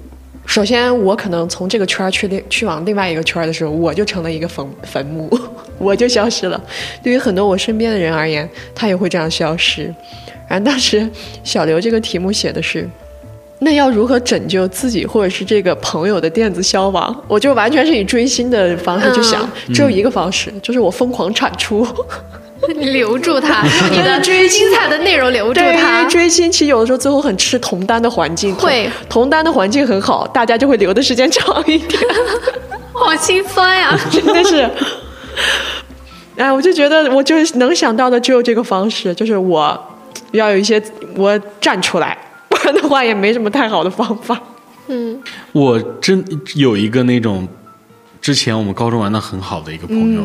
[0.47, 5.29] 首先我可能从这个圈儿去另去往另外一个圈儿的时候，我就成了一个坟坟墓，
[5.79, 6.61] 我就消失了。
[7.03, 9.95] 对于很多我身边的人而言，他也会这样消失。
[10.47, 11.09] 然后当时
[11.43, 12.89] 小刘这个题目写的是。
[13.61, 17.25] 那要如何拯救自己或者是这个朋友的电子消亡？
[17.27, 21.85] 我就完全是以追星的方式去想，只有一个方式，就是我疯狂产出。
[22.77, 26.05] 留住他， 用你的追精彩的内容留住他。
[26.05, 32.01] 追星其实有的时候最后很吃同单的环境，会同同单的环境很好，大家就会留的时间 长一点，
[32.93, 33.99] 好心酸呀！
[34.09, 34.71] 真的是。
[36.37, 39.97] 哎，我就觉得我就是能想到的只有这个方式，就是我
[40.33, 40.81] 要有一些
[41.17, 42.17] 我站出来，
[42.49, 44.41] 不然的话也没什么太好的方法。
[44.87, 45.21] 嗯
[45.53, 46.25] 我真
[46.55, 47.47] 有一个那种
[48.23, 50.23] 之前我们高中玩的很好的一个朋友，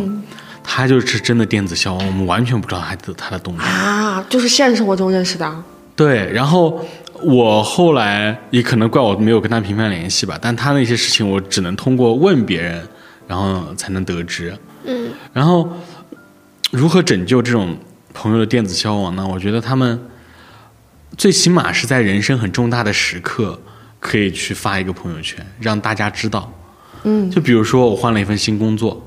[0.64, 3.68] 他就是真的电子消亡，我们完全不知道他的他的动态。
[3.68, 5.64] 啊，就是现实生活中认识的。
[5.96, 6.80] 对，然后
[7.22, 12.88] 我后来也可能怪我没有跟他频繁联系吧，但他那些事情我只能通过问别人，
[13.28, 14.56] 然后才能得知。
[14.86, 15.72] 嗯然后
[16.72, 17.78] 如何拯救这种
[18.14, 19.28] 朋友的电子消亡呢？
[19.28, 20.00] 我觉得他们
[21.18, 23.60] 最起码是在人生很重大的时刻，
[24.00, 26.52] 可以去发一个朋友圈，让大家知道。
[27.04, 29.06] 嗯就比如说我换了一份新工作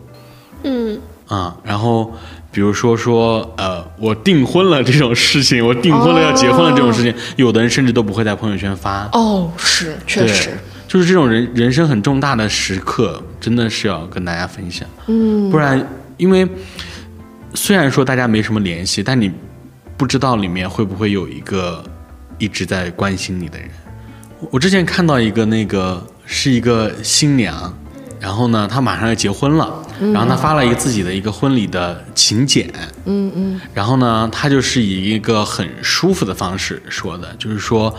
[0.62, 2.14] 嗯啊、然后
[2.52, 9.08] 比如说说呃我订婚了这种事情，我订婚了要结婚了这种事情，有的人甚至都不会在朋友圈发。
[9.12, 10.56] 哦，是，确实，
[10.86, 14.88] 就是这种人人生很重大的时刻，真的是要跟大家分享。
[15.06, 16.48] 嗯，不然，因为
[17.54, 19.30] 虽然说大家没什么联系，但你
[19.96, 21.84] 不知道里面会不会有一个
[22.38, 23.68] 一直在关心你的人。
[24.50, 27.74] 我之前看到一个那个是一个新娘，
[28.20, 29.82] 然后呢，她马上要结婚了，
[30.12, 32.70] 然后她发了一个自己的一个婚礼的请柬，
[33.06, 37.94] 嗯嗯然后呢，她就是以一个很舒服的方式说的，就是说，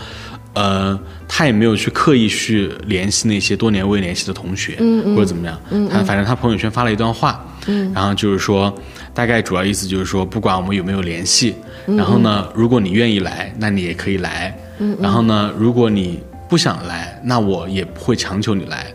[0.58, 0.98] 呃，
[1.28, 4.76] 他也没有去刻意去联系那些多年未联系的同学，
[5.14, 7.46] 或者怎么样，他反正他朋友圈发了一段话，
[7.94, 8.74] 然后就是说，
[9.14, 11.54] 大概主要意思就是说，不管我们有没有联系，
[11.86, 14.58] 然后呢，如果你愿意来，那你也可以来，
[15.00, 18.86] 然后呢，如果你不想来，那我也不会强求你来，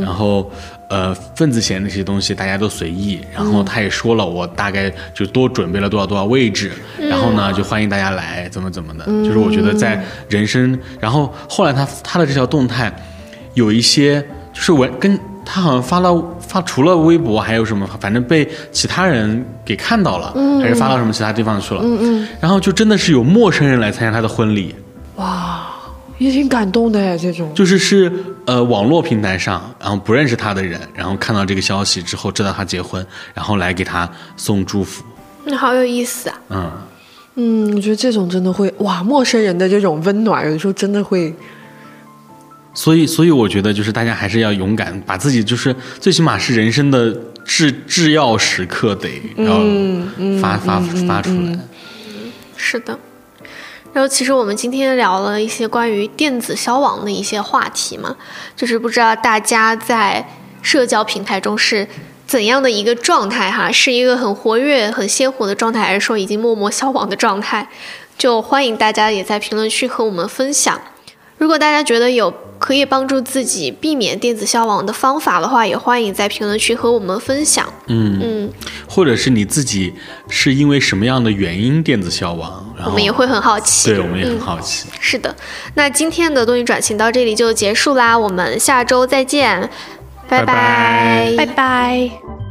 [0.00, 0.50] 然后。
[0.88, 12.94] 呃，份子钱那些东西大家都随意，然后他也说了，我大概就多准备了多少多少位置，然后呢就欢迎大家来，怎么怎么的，就是我觉得在人生，然后后来他他的这条动态
[13.54, 14.20] 有一些
[14.52, 21.80] 就是我跟他好像发了发除了微博还有什么，反正被其他人给看到了，还是发到什么其他地方去了。
[21.82, 22.28] 嗯嗯。
[22.38, 24.74] 然后就真的是有陌生人来参加他的婚礼，
[26.22, 28.12] 也挺感动的哎，这种就是是
[28.44, 33.04] 呃网络平台上，然后不认识他的人，然后看到这个消息之后知道他结婚，
[33.34, 35.02] 然后来给他送祝福。
[35.44, 36.40] 那好有意思啊！
[36.50, 36.70] 嗯，
[37.34, 41.34] 嗯，我觉得这种真的会哇，陌生人的这种温暖，有的时候真的会
[42.74, 47.14] 所以所以我觉得就是大家还是要勇敢，把自己就是最起码是人生的
[47.44, 49.60] 至至要时刻得要
[50.40, 51.58] 发、发发出来。
[52.56, 52.96] 是的。
[53.92, 58.16] 然后，其实我们今天聊了一些关于电子消亡的一些话题嘛，
[58.56, 60.26] 就是不知道大家在
[60.62, 61.86] 社交平台中是
[62.26, 63.70] 怎样的一个状态哈？
[63.70, 67.68] 是一个很活跃、很鲜活的状态，还是说已经默默消亡的状态？
[68.16, 70.80] 就欢迎大家也在评论区和我们分享。
[71.42, 77.66] 如果大家觉得有可以帮助自己避免电子消亡的方法的话，也欢迎在评论区和我们分享。
[77.88, 78.52] 嗯嗯，
[78.88, 79.92] 或者是你自己
[80.28, 83.90] 是因为什么样的原因电子消亡，然后我们也会很好奇。
[83.90, 84.86] 对我们也很好奇。
[85.00, 85.34] 是的，
[85.74, 89.68] 那今天的东西转型到这里就结束啦，我们下周再见，
[90.28, 92.41] 拜拜拜拜拜。